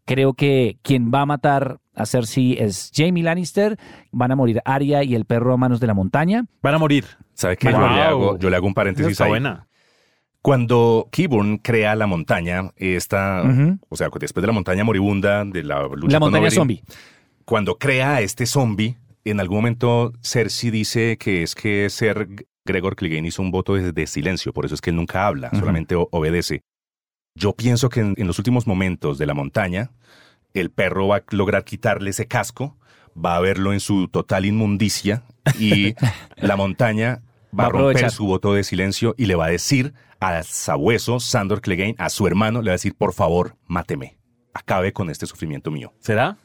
Creo 0.04 0.34
que 0.34 0.78
quien 0.82 1.10
va 1.12 1.22
a 1.22 1.26
matar 1.26 1.80
a 1.94 2.06
Cersei 2.06 2.56
es 2.58 2.90
Jamie 2.94 3.22
Lannister, 3.22 3.78
van 4.10 4.32
a 4.32 4.36
morir 4.36 4.62
Arya 4.64 5.02
y 5.02 5.14
el 5.14 5.24
perro 5.24 5.52
a 5.52 5.56
manos 5.56 5.80
de 5.80 5.86
la 5.86 5.94
montaña. 5.94 6.44
Van 6.62 6.74
a 6.74 6.78
morir. 6.78 7.04
¿Sabe 7.34 7.56
qué? 7.56 7.70
Wow. 7.70 7.80
Yo, 7.80 7.88
le 7.88 8.02
hago, 8.02 8.38
yo 8.38 8.50
le 8.50 8.56
hago 8.56 8.66
un 8.66 8.74
paréntesis 8.74 9.12
está 9.12 9.24
ahí. 9.24 9.30
buena. 9.30 9.66
Cuando 10.40 11.08
Keyburn 11.10 11.58
crea 11.58 11.94
la 11.94 12.06
montaña, 12.06 12.70
esta, 12.76 13.42
o 13.88 13.96
sea, 13.96 14.08
después 14.18 14.40
de 14.40 14.46
la 14.46 14.52
montaña 14.52 14.84
moribunda, 14.84 15.44
de 15.44 15.62
la 15.64 15.82
lucha 15.88 16.14
La 16.14 16.20
montaña 16.20 16.50
zombie. 16.50 16.82
cuando 17.44 17.76
crea 17.76 18.14
a 18.14 18.20
este 18.20 18.46
zombie, 18.46 18.96
en 19.24 19.40
algún 19.40 19.58
momento 19.58 20.12
Cersei 20.22 20.70
dice 20.70 21.18
que 21.18 21.42
es 21.42 21.54
que 21.54 21.90
Ser 21.90 22.28
Gregor 22.64 22.96
Clegane 22.96 23.28
hizo 23.28 23.42
un 23.42 23.50
voto 23.50 23.74
de, 23.74 23.92
de 23.92 24.06
silencio, 24.06 24.52
por 24.52 24.64
eso 24.64 24.74
es 24.74 24.80
que 24.80 24.90
él 24.90 24.96
nunca 24.96 25.26
habla, 25.26 25.50
solamente 25.50 25.96
obedece. 25.96 26.62
Yo 27.38 27.52
pienso 27.54 27.88
que 27.88 28.00
en, 28.00 28.14
en 28.16 28.26
los 28.26 28.38
últimos 28.38 28.66
momentos 28.66 29.18
de 29.18 29.26
la 29.26 29.34
montaña, 29.34 29.90
el 30.54 30.70
perro 30.70 31.06
va 31.08 31.16
a 31.16 31.22
lograr 31.30 31.64
quitarle 31.64 32.10
ese 32.10 32.26
casco, 32.26 32.76
va 33.16 33.36
a 33.36 33.40
verlo 33.40 33.72
en 33.72 33.80
su 33.80 34.08
total 34.08 34.44
inmundicia 34.44 35.22
y 35.58 35.94
la 36.36 36.56
montaña 36.56 37.22
va, 37.56 37.64
Va 37.64 37.64
a 37.64 37.68
romper 37.70 37.80
aprovechar. 37.88 38.10
su 38.10 38.26
voto 38.26 38.52
de 38.54 38.64
silencio 38.64 39.14
y 39.16 39.26
le 39.26 39.34
va 39.34 39.46
a 39.46 39.50
decir 39.50 39.94
al 40.20 40.44
sabueso 40.44 41.20
Sandor 41.20 41.60
Clegane, 41.60 41.94
a 41.98 42.08
su 42.10 42.26
hermano, 42.26 42.60
le 42.62 42.70
va 42.70 42.72
a 42.72 42.80
decir, 42.80 42.94
por 42.94 43.12
favor, 43.12 43.56
máteme. 43.66 44.16
acabe 44.54 44.92
con 44.92 45.08
este 45.10 45.26
sufrimiento 45.26 45.70
mío. 45.70 45.92
¿Será? 46.00 46.36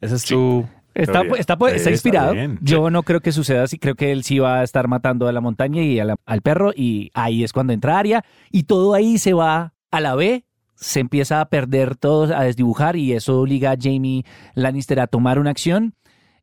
Ese 0.00 0.16
es 0.16 0.22
Sí. 0.22 0.34
tu... 0.34 0.66
Está, 0.94 1.22
está, 1.22 1.36
está 1.54 1.68
Está 1.74 1.90
inspirado. 1.90 2.32
bien. 2.34 2.58
Yo 2.62 2.88
no 2.90 3.02
creo 3.04 3.20
que 3.20 3.32
suceda 3.32 3.64
así. 3.64 3.78
Creo 3.78 3.94
que 3.96 4.12
él 4.12 4.22
sí 4.24 4.38
va 4.38 4.60
a 4.60 4.62
estar 4.64 4.86
matando 4.88 5.26
a 5.28 5.32
la 5.32 5.40
montaña 5.40 5.82
y 5.82 5.98
a 6.00 6.04
la- 6.04 6.16
al 6.24 6.40
perro. 6.40 6.72
Y 6.74 7.10
ahí 7.14 7.42
es 7.44 7.52
cuando 7.52 7.72
entra 7.72 7.98
Arya. 7.98 8.24
Y 8.52 8.64
todo 8.64 8.94
ahí 8.94 9.18
se 9.18 9.32
va 9.32 9.73
a 9.96 10.00
la 10.00 10.14
B. 10.14 10.44
Se 10.74 11.00
empieza 11.00 11.40
a 11.40 11.48
perder 11.48 11.96
todo, 11.96 12.34
a 12.36 12.42
desdibujar. 12.44 12.96
Y 12.96 13.12
eso 13.12 13.40
obliga 13.40 13.72
a 13.72 13.76
Jamie 13.80 14.24
Lannister 14.54 15.00
a 15.00 15.06
tomar 15.06 15.38
una 15.38 15.50
acción. 15.50 15.94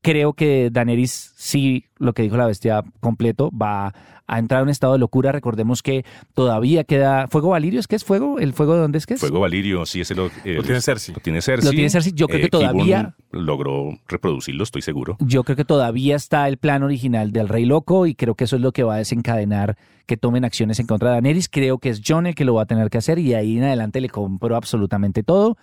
Creo 0.02 0.34
que 0.34 0.70
Daenerys, 0.72 1.34
sí, 1.36 1.86
lo 1.98 2.14
que 2.14 2.24
dijo 2.24 2.36
la 2.38 2.48
bestia 2.48 2.84
completo, 3.02 3.52
va 3.52 3.94
a 4.26 4.40
entrar 4.40 4.62
en 4.62 4.64
un 4.64 4.70
estado 4.70 4.94
de 4.94 5.00
locura. 5.00 5.32
Recordemos 5.32 5.84
que 5.84 6.06
todavía 6.34 6.84
queda. 6.86 7.28
¿Fuego 7.28 7.50
Valirio 7.50 7.80
es 7.80 7.88
que 7.88 7.98
es 7.98 8.04
fuego? 8.04 8.40
¿El 8.40 8.54
fuego 8.54 8.74
de 8.76 8.80
dónde 8.80 8.98
es 8.98 9.06
que 9.06 9.14
es? 9.16 9.20
Fuego 9.20 9.42
Valirio, 9.42 9.86
sí, 9.86 10.02
ese 10.02 10.16
lo, 10.16 10.28
eh, 10.46 10.56
Lo 10.56 10.64
tiene 10.64 10.82
Cersei. 10.82 11.14
Lo 11.14 11.22
tiene 11.22 11.42
Cersei. 11.42 11.66
Lo 11.66 11.72
tiene 11.72 11.90
Cersei. 11.90 12.14
Yo 12.14 12.28
creo 12.28 12.42
que 12.42 12.50
Qyburn 12.50 12.72
todavía- 12.74 13.16
logró 13.32 13.90
reproducirlo, 14.08 14.64
estoy 14.64 14.82
seguro. 14.82 15.18
Yo 15.20 15.44
creo 15.44 15.56
que 15.56 15.66
todavía 15.66 16.16
está 16.16 16.48
el 16.48 16.58
plan 16.58 16.82
original 16.82 17.32
del 17.32 17.48
Rey 17.48 17.66
Loco 17.66 18.08
y 18.08 18.16
creo 18.16 18.34
que 18.34 18.46
eso 18.46 18.56
es 18.56 18.62
lo 18.64 18.72
que 18.72 18.84
va 18.84 18.96
a 18.96 18.98
desencadenar 18.98 19.78
que 20.08 20.18
tomen 20.18 20.46
acciones 20.46 20.80
en 20.80 20.88
contra 20.88 21.10
de 21.10 21.14
Daenerys. 21.16 21.48
Creo 21.48 21.78
que 21.78 21.90
es 21.90 22.02
John 22.06 22.26
el 22.26 22.34
que 22.34 22.46
lo 22.46 22.56
va 22.56 22.64
a 22.64 22.66
tener 22.66 22.90
que 22.90 22.98
hacer 22.98 23.20
y 23.20 23.26
de 23.30 23.36
ahí 23.36 23.58
en 23.58 23.66
adelante 23.66 24.02
le 24.02 24.10
compro 24.10 24.56
absolutamente 24.56 25.22
todo. 25.22 25.58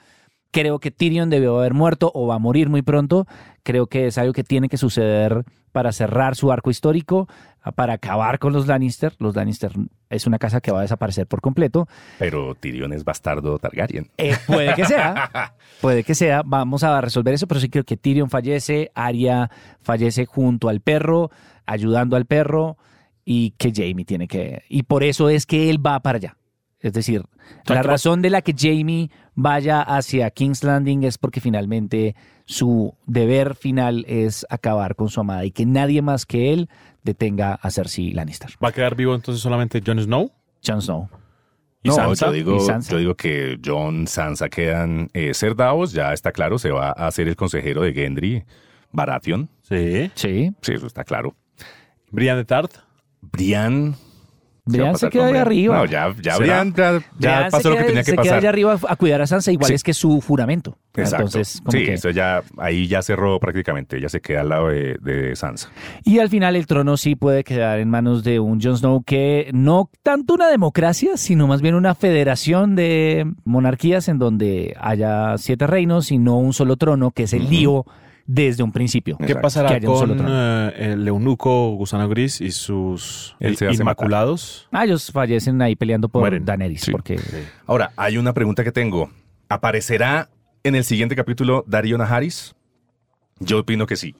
Creo 0.50 0.78
que 0.78 0.90
Tyrion 0.90 1.30
debió 1.30 1.58
haber 1.58 1.74
muerto 1.74 2.10
o 2.14 2.26
va 2.26 2.36
a 2.36 2.38
morir 2.38 2.68
muy 2.68 2.82
pronto. 2.82 3.26
Creo 3.62 3.86
que 3.86 4.06
es 4.06 4.16
algo 4.16 4.32
que 4.32 4.44
tiene 4.44 4.68
que 4.68 4.78
suceder 4.78 5.44
para 5.72 5.92
cerrar 5.92 6.36
su 6.36 6.50
arco 6.50 6.70
histórico, 6.70 7.28
para 7.74 7.94
acabar 7.94 8.38
con 8.38 8.52
los 8.52 8.66
Lannister. 8.66 9.14
Los 9.18 9.36
Lannister 9.36 9.72
es 10.08 10.26
una 10.26 10.38
casa 10.38 10.60
que 10.60 10.70
va 10.70 10.78
a 10.78 10.82
desaparecer 10.82 11.26
por 11.26 11.40
completo. 11.40 11.86
Pero 12.18 12.54
Tyrion 12.54 12.92
es 12.92 13.04
bastardo 13.04 13.58
Targaryen. 13.58 14.10
Eh, 14.16 14.36
puede 14.46 14.74
que 14.74 14.86
sea, 14.86 15.54
puede 15.80 16.02
que 16.02 16.14
sea. 16.14 16.42
Vamos 16.44 16.82
a 16.82 17.00
resolver 17.00 17.34
eso, 17.34 17.46
pero 17.46 17.60
sí 17.60 17.68
creo 17.68 17.84
que 17.84 17.96
Tyrion 17.96 18.30
fallece, 18.30 18.90
Arya 18.94 19.50
fallece 19.82 20.24
junto 20.24 20.68
al 20.70 20.80
perro, 20.80 21.30
ayudando 21.66 22.16
al 22.16 22.24
perro, 22.24 22.78
y 23.24 23.50
que 23.58 23.72
Jamie 23.74 24.06
tiene 24.06 24.26
que. 24.26 24.62
Y 24.70 24.84
por 24.84 25.04
eso 25.04 25.28
es 25.28 25.44
que 25.44 25.68
él 25.68 25.84
va 25.84 26.00
para 26.00 26.16
allá. 26.16 26.37
Es 26.80 26.92
decir, 26.92 27.24
la 27.66 27.82
razón 27.82 28.22
de 28.22 28.30
la 28.30 28.42
que 28.42 28.54
Jamie 28.56 29.10
vaya 29.34 29.82
hacia 29.82 30.30
King's 30.30 30.62
Landing 30.62 31.02
es 31.02 31.18
porque 31.18 31.40
finalmente 31.40 32.14
su 32.44 32.94
deber 33.06 33.56
final 33.56 34.04
es 34.08 34.46
acabar 34.48 34.94
con 34.94 35.08
su 35.08 35.20
amada 35.20 35.44
y 35.44 35.50
que 35.50 35.66
nadie 35.66 36.02
más 36.02 36.24
que 36.24 36.52
él 36.52 36.68
detenga 37.02 37.54
a 37.54 37.70
Cersei 37.70 38.12
Lannister. 38.12 38.50
¿Va 38.62 38.68
a 38.68 38.72
quedar 38.72 38.94
vivo 38.94 39.14
entonces 39.14 39.42
solamente 39.42 39.82
Jon 39.84 40.00
Snow? 40.00 40.30
Jon 40.64 40.80
Snow. 40.80 41.08
¿Y 41.82 41.88
no, 41.88 41.94
Sansa? 41.94 42.26
yo 42.26 42.32
digo, 42.32 42.56
¿Y 42.56 42.60
Sansa? 42.60 42.92
yo 42.92 42.98
digo 42.98 43.14
que 43.14 43.58
John 43.64 44.06
Sansa 44.06 44.48
quedan 44.48 45.10
eh, 45.14 45.32
ser 45.34 45.54
Davos, 45.54 45.92
ya 45.92 46.12
está 46.12 46.32
claro, 46.32 46.58
se 46.58 46.70
va 46.70 46.90
a 46.90 47.10
ser 47.10 47.28
el 47.28 47.36
consejero 47.36 47.82
de 47.82 47.92
Gendry 47.92 48.44
Baratheon. 48.90 49.48
Sí. 49.62 50.10
Sí. 50.14 50.52
Sí, 50.60 50.72
eso 50.72 50.86
está 50.86 51.04
claro. 51.04 51.36
Brian 52.10 52.36
de 52.36 52.44
Tart. 52.44 52.72
Brian. 53.20 53.94
¿Qué 54.70 54.78
va 54.78 54.84
a 54.88 54.92
Brian 54.92 54.96
se 54.98 55.08
queda 55.10 55.26
ahí 55.26 55.36
arriba. 55.36 55.76
No, 55.78 55.84
ya, 55.86 56.14
ya. 56.20 56.36
Brian 56.38 56.74
ya, 56.74 56.92
ya 56.92 57.00
Brian 57.18 57.50
pasó 57.50 57.62
se 57.62 57.68
lo 57.70 57.74
que 57.74 57.78
queda- 57.78 57.86
tenía 57.88 58.00
que 58.02 58.04
se 58.04 58.12
queda 58.12 58.22
pasar. 58.22 58.38
allá 58.38 58.48
arriba 58.48 58.78
a 58.88 58.96
cuidar 58.96 59.22
a 59.22 59.26
Sansa, 59.26 59.52
igual 59.52 59.68
Sí. 59.68 59.74
es 59.74 59.82
que 59.82 59.94
su 59.94 60.20
juramento. 60.20 60.76
Exacto. 60.94 61.26
Entonces, 61.26 61.60
como 61.64 61.72
sí, 61.78 61.84
que- 61.84 61.94
eso 61.94 62.10
ya, 62.10 62.42
ahí 62.58 62.86
ya 62.88 63.02
cerró 63.02 63.38
prácticamente, 63.38 64.00
ya 64.00 64.08
se 64.08 64.20
queda 64.20 64.40
al 64.40 64.48
lado 64.48 64.68
de, 64.68 64.96
de 65.00 65.36
Sansa. 65.36 65.70
Y 66.04 66.18
al 66.18 66.28
final 66.28 66.56
el 66.56 66.66
trono 66.66 66.96
sí 66.96 67.14
puede 67.14 67.44
quedar 67.44 67.78
en 67.78 67.88
manos 67.88 68.24
de 68.24 68.40
un 68.40 68.60
Jon 68.60 68.76
Snow 68.76 69.02
que 69.04 69.50
no 69.52 69.90
tanto 70.02 70.34
una 70.34 70.48
democracia, 70.48 71.16
sino 71.16 71.46
más 71.46 71.62
bien 71.62 71.74
una 71.74 71.94
federación 71.94 72.74
de 72.76 73.26
monarquías 73.44 74.08
en 74.08 74.18
donde 74.18 74.76
haya 74.80 75.38
siete 75.38 75.66
reinos 75.66 76.10
y 76.10 76.18
no 76.18 76.38
un 76.38 76.52
solo 76.52 76.76
trono, 76.76 77.10
que 77.12 77.24
es 77.24 77.32
el 77.32 77.48
lío 77.48 77.84
desde 78.30 78.62
un 78.62 78.70
principio. 78.70 79.16
¿Qué 79.26 79.34
pasará 79.34 79.80
con 79.80 80.22
eh, 80.28 80.72
el 80.92 81.08
eunuco 81.08 81.70
Gusano 81.76 82.06
Gris 82.10 82.42
y 82.42 82.50
sus 82.52 83.34
Él 83.40 83.56
se 83.56 83.66
hace 83.66 83.80
Inmaculados? 83.82 84.68
Ah, 84.70 84.84
ellos 84.84 85.10
fallecen 85.10 85.60
ahí 85.62 85.74
peleando 85.74 86.10
por 86.10 86.20
Mueren. 86.20 86.44
Daenerys, 86.44 86.82
Sí. 86.82 86.92
porque 86.92 87.18
Ahora, 87.66 87.90
hay 87.96 88.18
una 88.18 88.34
pregunta 88.34 88.62
que 88.62 88.70
tengo. 88.70 89.10
¿Aparecerá 89.48 90.28
en 90.62 90.74
el 90.74 90.84
siguiente 90.84 91.16
capítulo 91.16 91.64
Darío 91.66 91.96
Najaris? 91.96 92.54
Yo 93.40 93.60
opino 93.60 93.86
que 93.86 93.96
sí. 93.96 94.14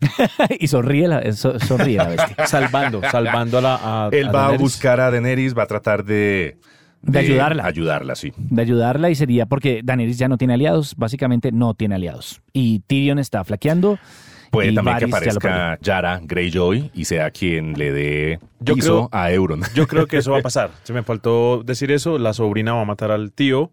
y 0.58 0.66
sonríe 0.66 1.06
la, 1.06 1.32
so- 1.32 1.60
sonríe 1.60 1.98
la 1.98 2.08
bestia. 2.08 2.34
Salvando, 2.48 3.00
salvando 3.12 3.58
a 3.58 3.60
la. 3.60 4.06
a- 4.06 4.08
Él 4.10 4.26
a 4.28 4.32
va 4.32 4.46
a 4.48 4.56
buscar 4.58 4.98
a 5.00 5.12
Daenerys, 5.12 5.56
va 5.56 5.62
a 5.62 5.66
tratar 5.66 6.04
de... 6.04 6.58
De 7.02 7.18
ayudarla. 7.18 7.66
Ayudarla, 7.66 8.14
sí. 8.14 8.32
de 8.36 8.62
ayudarla 8.62 9.10
y 9.10 9.14
sería 9.14 9.46
porque 9.46 9.80
Daenerys 9.82 10.18
ya 10.18 10.28
no 10.28 10.38
tiene 10.38 10.54
aliados, 10.54 10.94
básicamente 10.96 11.50
no 11.52 11.74
tiene 11.74 11.96
aliados. 11.96 12.40
Y 12.52 12.78
Tyrion 12.80 13.18
está 13.18 13.42
flaqueando. 13.44 13.98
Puede 14.50 14.70
y 14.70 14.74
también 14.74 14.98
que 14.98 15.06
Varys 15.06 15.36
aparezca 15.36 15.78
Yara 15.80 16.20
Greyjoy 16.22 16.90
y 16.94 17.04
sea 17.06 17.30
quien 17.30 17.72
le 17.78 17.90
dé 17.90 18.38
Yo 18.60 18.74
piso 18.74 19.08
creo- 19.08 19.20
a 19.20 19.32
Euron. 19.32 19.62
Yo 19.74 19.86
creo 19.86 20.06
que 20.06 20.18
eso 20.18 20.30
va 20.32 20.38
a 20.38 20.42
pasar. 20.42 20.70
Se 20.82 20.92
me 20.92 21.02
faltó 21.02 21.62
decir 21.64 21.90
eso. 21.90 22.18
La 22.18 22.32
sobrina 22.34 22.74
va 22.74 22.82
a 22.82 22.84
matar 22.84 23.10
al 23.10 23.32
tío. 23.32 23.70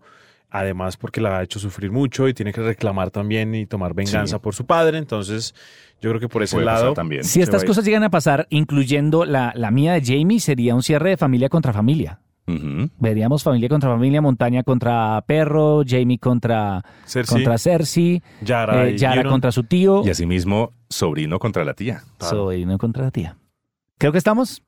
Además, 0.51 0.97
porque 0.97 1.21
la 1.21 1.37
ha 1.37 1.43
hecho 1.43 1.59
sufrir 1.59 1.91
mucho 1.91 2.27
y 2.27 2.33
tiene 2.33 2.51
que 2.51 2.61
reclamar 2.61 3.11
también 3.11 3.53
y 3.53 3.67
tomar 3.67 3.93
venganza 3.93 4.37
Sí. 4.37 4.41
por 4.41 4.55
su 4.55 4.65
padre. 4.65 4.97
Entonces, 4.97 5.53
yo 6.01 6.09
creo 6.09 6.19
que 6.19 6.27
por 6.29 6.41
ese 6.41 6.55
Puede 6.55 6.65
lado. 6.65 6.93
también. 6.93 7.23
Si 7.23 7.39
estas 7.41 7.63
cosas 7.63 7.85
llegan 7.85 8.03
a 8.03 8.09
pasar, 8.09 8.47
incluyendo 8.49 9.25
la, 9.25 9.51
la 9.55 9.69
mía 9.69 9.93
de 9.93 10.01
Jamie, 10.03 10.39
sería 10.39 10.73
un 10.73 10.81
cierre 10.81 11.11
de 11.11 11.17
familia 11.17 11.49
contra 11.49 11.71
familia. 11.73 12.19
Veríamos 12.99 13.43
familia 13.43 13.69
contra 13.69 13.89
familia, 13.89 14.21
montaña 14.21 14.63
contra 14.63 15.21
perro, 15.27 15.83
Jamie 15.87 16.17
contra 16.19 16.83
Cersei, 17.05 17.35
contra 17.35 17.57
Cersei, 17.57 18.21
Yara, 18.41 18.87
eh, 18.87 18.97
Yara 18.97 19.23
contra 19.23 19.51
su 19.51 19.63
tío, 19.63 20.03
Y 20.05 20.09
asimismo, 20.09 20.71
sobrino 20.89 21.39
contra 21.39 21.63
la 21.65 21.73
tía. 21.73 22.03
sobrino 22.19 22.77
contra 22.77 23.03
la 23.05 23.11
tía. 23.11 23.37
Creo 23.97 24.11
que 24.11 24.17
estamos. 24.17 24.63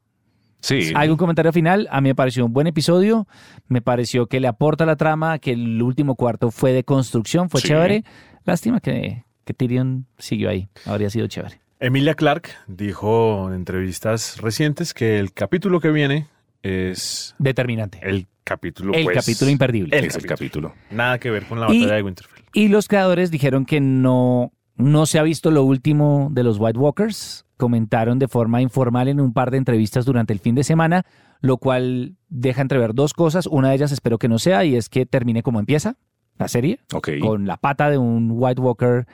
Sí. 0.59 0.91
¿Algún 0.95 1.17
comentario 1.17 1.51
final? 1.51 1.87
A 1.91 2.01
mí 2.01 2.09
me 2.09 2.15
pareció 2.15 2.45
un 2.45 2.53
buen 2.53 2.67
episodio. 2.67 3.27
Me 3.67 3.81
pareció 3.81 4.27
que 4.27 4.39
le 4.39 4.47
aporta 4.47 4.85
la 4.85 4.95
trama, 4.95 5.39
que 5.39 5.53
el 5.53 5.81
último 5.81 6.13
cuarto 6.15 6.51
fue 6.51 6.71
de 6.71 6.83
construcción, 6.83 7.49
fue 7.49 7.61
Sí. 7.61 7.69
chévere. 7.69 8.03
Lástima 8.45 8.79
que, 8.79 9.23
que 9.43 9.53
Tyrion 9.55 10.05
siguió 10.19 10.49
ahí. 10.49 10.69
Habría 10.85 11.09
sido 11.09 11.25
chévere. 11.27 11.59
Emilia 11.79 12.13
Clark 12.13 12.49
dijo 12.67 13.47
en 13.47 13.55
entrevistas 13.55 14.37
recientes 14.39 14.93
que 14.93 15.17
el 15.17 15.33
capítulo 15.33 15.79
que 15.79 15.89
viene 15.89 16.27
es 16.63 17.35
Determinante. 17.39 17.99
el 18.03 18.27
capítulo. 18.43 18.93
El 18.93 19.03
pues, 19.05 19.17
capítulo 19.17 19.51
imperdible. 19.51 19.97
el 19.97 20.05
es 20.05 20.15
el 20.15 20.25
capítulo. 20.25 20.73
Nada 20.89 21.19
que 21.19 21.29
ver 21.31 21.45
con 21.45 21.59
la 21.59 21.71
Y- 21.71 21.79
batalla 21.81 21.95
de 21.97 22.03
Winterfell. 22.03 22.43
Y 22.53 22.67
los 22.67 22.87
creadores 22.87 23.31
dijeron 23.31 23.65
que 23.65 23.79
no, 23.79 24.51
no 24.75 25.05
se 25.05 25.19
ha 25.19 25.23
visto 25.23 25.51
lo 25.51 25.63
último 25.63 26.29
de 26.31 26.43
los 26.43 26.57
White 26.59 26.77
Walkers. 26.79 27.45
Comentaron 27.57 28.17
de 28.19 28.27
forma 28.27 28.61
informal 28.61 29.07
en 29.07 29.19
un 29.21 29.33
par 29.33 29.51
de 29.51 29.57
entrevistas 29.57 30.03
durante 30.05 30.33
el 30.33 30.39
fin 30.39 30.55
de 30.55 30.63
semana, 30.63 31.05
lo 31.41 31.57
cual 31.57 32.15
deja 32.27 32.61
entrever 32.61 32.93
dos 32.95 33.13
cosas. 33.13 33.45
Una 33.47 33.69
de 33.69 33.75
ellas 33.75 33.91
espero 33.91 34.17
que 34.17 34.27
no 34.27 34.39
sea, 34.39 34.65
y 34.65 34.75
es 34.75 34.89
que 34.89 35.05
termine 35.05 35.43
como 35.43 35.59
empieza 35.59 35.95
la 36.39 36.47
serie, 36.47 36.79
con 37.21 37.45
la 37.45 37.57
pata 37.57 37.89
de 37.91 37.99
un 37.99 38.29
White 38.33 38.59
Walker 38.61 39.05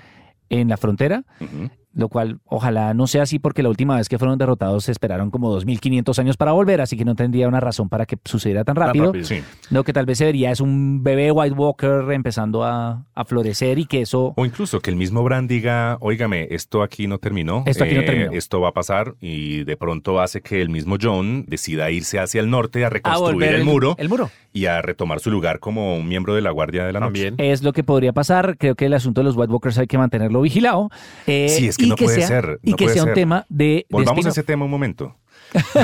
en 0.50 0.70
la 0.70 0.78
frontera. 0.78 1.26
Ujú. 1.42 1.70
Lo 1.98 2.08
cual 2.10 2.40
ojalá 2.46 2.94
no 2.94 3.08
sea 3.08 3.24
así 3.24 3.40
porque 3.40 3.64
la 3.64 3.70
última 3.70 3.98
vez 3.98 4.08
que 4.08 4.18
fueron 4.18 4.38
derrotados 4.38 4.86
se 4.86 4.92
esperaron 4.92 5.32
como 5.32 5.50
2500 5.52 6.18
años 6.20 6.38
para 6.38 6.52
volver, 6.54 6.80
así 6.80 6.96
que 6.96 7.04
no 7.04 7.16
tendría 7.16 7.48
una 7.48 7.60
razón 7.60 7.90
para 7.90 8.06
que 8.06 8.18
sucediera 8.24 8.64
tan 8.64 8.76
Tan 8.76 8.86
rápido. 8.86 9.12
Sí. 9.24 9.42
Lo 9.72 9.84
que 9.84 9.92
tal 9.92 10.06
vez 10.06 10.20
se 10.20 10.26
vería 10.26 10.52
es 10.52 10.62
un 10.62 11.04
bebé 11.04 11.32
White 11.32 11.56
Walker 11.56 12.12
empezando 12.12 12.64
a, 12.64 13.04
a 13.16 13.26
florecer 13.26 13.80
y 13.80 13.86
que 13.86 14.02
eso 14.02 14.34
O 14.38 14.46
incluso 14.46 14.80
que 14.80 14.92
el 14.92 14.96
mismo 14.96 15.24
Bran 15.24 15.48
diga, 15.48 15.98
óigame, 16.00 16.48
esto 16.52 16.84
aquí 16.84 17.08
no 17.08 17.18
terminó. 17.18 17.64
Esto 17.66 17.84
aquí 17.84 17.96
no 17.96 18.04
terminó. 18.06 18.32
Esto 18.32 18.62
va 18.62 18.70
a 18.70 18.74
pasar 18.74 19.16
y 19.20 19.64
de 19.64 19.76
pronto 19.78 20.20
hace 20.22 20.42
que 20.42 20.62
el 20.62 20.70
mismo 20.70 20.98
John 21.02 21.46
decida 21.48 21.90
irse 21.90 22.20
hacia 22.20 22.40
el 22.42 22.50
norte 22.52 22.84
a 22.84 22.88
a 22.88 22.90
reconstruir 22.92 23.50
el, 23.56 23.64
muro 23.66 23.96
El 23.98 24.10
muro. 24.10 24.30
y 24.54 24.68
a 24.68 24.82
retomar 24.84 25.20
su 25.20 25.32
lugar 25.32 25.60
como 25.60 25.98
un 25.98 26.08
miembro 26.08 26.36
de 26.36 26.42
la 26.42 26.52
Guardia 26.52 26.86
de 26.86 26.94
la 26.94 27.00
Noche. 27.00 27.32
También. 27.32 27.52
Es 27.52 27.64
lo 27.64 27.74
que 27.74 27.84
podría 27.84 28.14
pasar. 28.14 28.58
Creo 28.60 28.76
que 28.76 28.86
el 28.86 28.94
asunto 28.94 29.22
de 29.22 29.26
los 29.26 29.36
White 29.36 29.52
Walkers 29.52 29.78
hay 29.80 29.88
que 29.88 29.98
mantenerlo 29.98 30.42
vigilado. 30.42 30.90
Eh, 31.26 31.48
Sí, 31.50 31.68
es 31.68 31.78
que 31.78 31.87
y 31.88 31.89
no 31.89 31.95
puede 31.95 32.15
sea, 32.17 32.28
ser, 32.28 32.60
Y 32.63 32.71
no 32.71 32.78
que 32.78 32.89
sea 32.89 33.04
un 33.04 33.08
ser. 33.08 33.15
tema 33.15 33.45
de, 33.50 33.65
de 33.65 33.86
Volvamos 33.89 34.26
a 34.26 34.30
ese 34.30 34.43
tema 34.43 34.65
un 34.65 34.71
momento. 34.71 35.15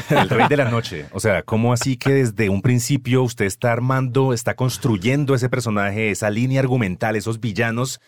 El 0.10 0.30
rey 0.30 0.48
de 0.50 0.58
la 0.58 0.70
noche. 0.70 1.06
O 1.14 1.20
sea, 1.20 1.44
¿cómo 1.44 1.72
así 1.74 1.96
que 1.98 2.12
desde 2.12 2.50
un 2.50 2.62
principio 2.62 3.24
usted 3.24 3.46
está 3.46 3.72
armando, 3.72 4.34
está 4.34 4.56
construyendo 4.56 5.36
ese 5.36 5.50
personaje, 5.50 6.12
esa 6.12 6.30
línea 6.30 6.60
argumental, 6.60 7.16
esos 7.16 7.40
villanos, 7.40 8.02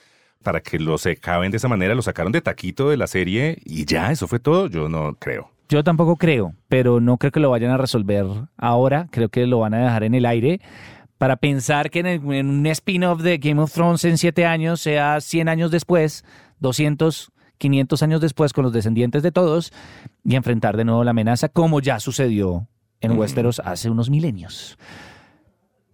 para 0.43 0.59
que 0.61 0.77
los 0.79 1.05
acaben 1.05 1.51
de 1.51 1.57
esa 1.57 1.67
manera? 1.69 1.95
Lo 1.95 2.01
sacaron 2.01 2.31
de 2.31 2.41
taquito 2.41 2.89
de 2.89 2.97
la 2.97 3.07
serie 3.07 3.59
y 3.63 3.85
ya, 3.85 4.11
eso 4.11 4.27
fue 4.27 4.39
todo. 4.39 4.67
Yo 4.67 4.89
no 4.89 5.15
creo. 5.19 5.49
Yo 5.69 5.83
tampoco 5.83 6.17
creo, 6.17 6.53
pero 6.67 6.99
no 6.99 7.17
creo 7.17 7.31
que 7.31 7.39
lo 7.39 7.49
vayan 7.49 7.71
a 7.71 7.77
resolver 7.77 8.25
ahora. 8.57 9.07
Creo 9.11 9.29
que 9.29 9.47
lo 9.47 9.59
van 9.59 9.73
a 9.73 9.79
dejar 9.83 10.03
en 10.03 10.13
el 10.13 10.25
aire 10.25 10.59
para 11.17 11.37
pensar 11.37 11.89
que 11.89 11.99
en, 11.99 12.05
el- 12.05 12.33
en 12.33 12.49
un 12.49 12.65
spin-off 12.67 13.21
de 13.21 13.37
Game 13.37 13.61
of 13.61 13.71
Thrones 13.73 14.03
en 14.03 14.17
siete 14.17 14.45
años 14.45 14.81
sea 14.81 15.21
100 15.21 15.47
años 15.49 15.71
después, 15.71 16.25
200, 16.59 17.31
500 17.57 18.03
años 18.03 18.21
después 18.21 18.53
con 18.53 18.63
los 18.63 18.73
descendientes 18.73 19.23
de 19.23 19.31
todos 19.31 19.71
y 20.23 20.35
enfrentar 20.35 20.77
de 20.77 20.85
nuevo 20.85 21.03
la 21.03 21.11
amenaza 21.11 21.49
como 21.49 21.79
ya 21.79 21.99
sucedió 21.99 22.67
en. 23.01 23.17
Westeros 23.17 23.61
hace 23.63 23.89
unos 23.89 24.09
milenios. 24.09 24.77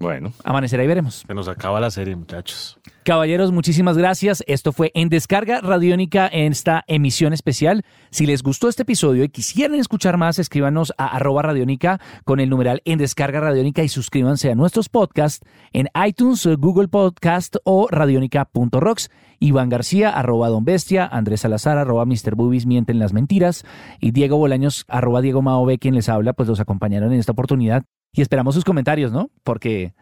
Bueno, 0.01 0.33
Amanecerá 0.43 0.83
y 0.83 0.87
veremos. 0.87 1.23
Se 1.27 1.33
nos 1.35 1.47
acaba 1.47 1.79
la 1.79 1.91
serie, 1.91 2.15
muchachos. 2.15 2.79
Caballeros, 3.03 3.51
muchísimas 3.51 3.97
gracias. 3.97 4.43
Esto 4.47 4.71
fue 4.71 4.91
en 4.95 5.09
Descarga 5.09 5.61
Radiónica 5.61 6.27
en 6.27 6.51
esta 6.51 6.83
emisión 6.87 7.33
especial. 7.33 7.83
Si 8.09 8.25
les 8.25 8.41
gustó 8.41 8.67
este 8.67 8.81
episodio 8.81 9.23
y 9.23 9.29
quisieran 9.29 9.79
escuchar 9.79 10.17
más, 10.17 10.39
escríbanos 10.39 10.91
a 10.97 11.15
arroba 11.15 11.43
radiónica 11.43 11.99
con 12.25 12.39
el 12.39 12.49
numeral 12.49 12.81
en 12.83 12.97
Descarga 12.97 13.39
Radiónica 13.39 13.83
y 13.83 13.89
suscríbanse 13.89 14.51
a 14.51 14.55
nuestros 14.55 14.89
podcasts 14.89 15.45
en 15.71 15.87
iTunes, 16.03 16.47
Google 16.57 16.87
Podcast 16.87 17.57
o 17.63 17.87
radiónica.rocks. 17.89 19.09
Iván 19.39 19.69
García, 19.69 20.09
arroba 20.09 20.49
Don 20.49 20.65
Bestia, 20.65 21.07
Andrés 21.07 21.41
Salazar, 21.41 21.77
arroba 21.77 22.05
Mr. 22.05 22.35
Boobies, 22.35 22.67
mienten 22.67 22.99
las 22.99 23.11
mentiras, 23.11 23.65
y 23.99 24.11
Diego 24.11 24.37
Bolaños, 24.37 24.85
arroba 24.87 25.21
Diego 25.21 25.41
Maove, 25.41 25.79
quien 25.79 25.95
les 25.95 26.09
habla, 26.09 26.33
pues 26.33 26.47
los 26.47 26.59
acompañaron 26.59 27.11
en 27.11 27.19
esta 27.19 27.31
oportunidad. 27.31 27.83
Y 28.13 28.21
esperamos 28.21 28.55
sus 28.55 28.63
comentarios, 28.65 29.11
¿no? 29.11 29.29
Porque 29.43 29.93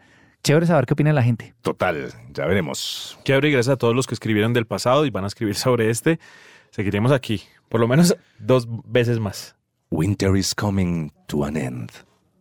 chévere 0.42 0.66
saber 0.66 0.86
qué 0.86 0.94
opina 0.94 1.12
la 1.12 1.22
gente. 1.22 1.54
total, 1.62 2.12
ya 2.32 2.46
veremos. 2.46 3.18
Chévere 3.24 3.48
y 3.48 3.52
gracias 3.52 3.74
a 3.74 3.76
todos 3.76 3.94
los 3.94 4.06
que 4.06 4.14
escribieron 4.14 4.52
del 4.52 4.66
pasado 4.66 5.06
y 5.06 5.10
van 5.10 5.24
a 5.24 5.28
escribir 5.28 5.54
sobre 5.54 5.90
este. 5.90 6.18
Seguiremos 6.70 7.12
aquí, 7.12 7.42
por 7.68 7.80
lo 7.80 7.88
menos 7.88 8.16
dos 8.38 8.66
veces 8.84 9.18
más. 9.20 9.56
Winter 9.90 10.36
is 10.36 10.54
coming 10.54 11.10
to 11.26 11.44
an 11.44 11.56
end. 11.56 11.90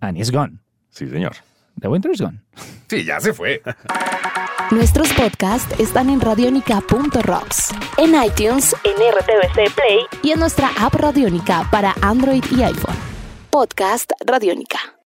And 0.02 0.18
it's 0.18 0.32
gone. 0.32 0.60
Sí, 0.90 1.08
señor. 1.08 1.34
The 1.80 1.88
winter 1.88 2.12
is 2.12 2.22
gone. 2.22 2.42
Sí, 2.90 3.04
ya 3.04 3.20
se 3.20 3.34
fue. 3.34 3.62
Nuestros 4.72 5.12
podcasts 5.14 5.80
están 5.80 6.10
en 6.12 6.22
radionica.rocks, 6.22 7.70
en 7.98 8.10
iTunes, 8.24 8.76
en 8.84 8.94
RTVC 8.94 9.74
Play 9.74 10.06
y 10.22 10.32
en 10.32 10.40
nuestra 10.40 10.70
app 10.80 10.94
Radionica 10.94 11.68
para 11.72 11.96
Android 12.02 12.44
y 12.52 12.62
iPhone. 12.62 12.96
Podcast 13.50 14.12
Radionica. 14.26 14.99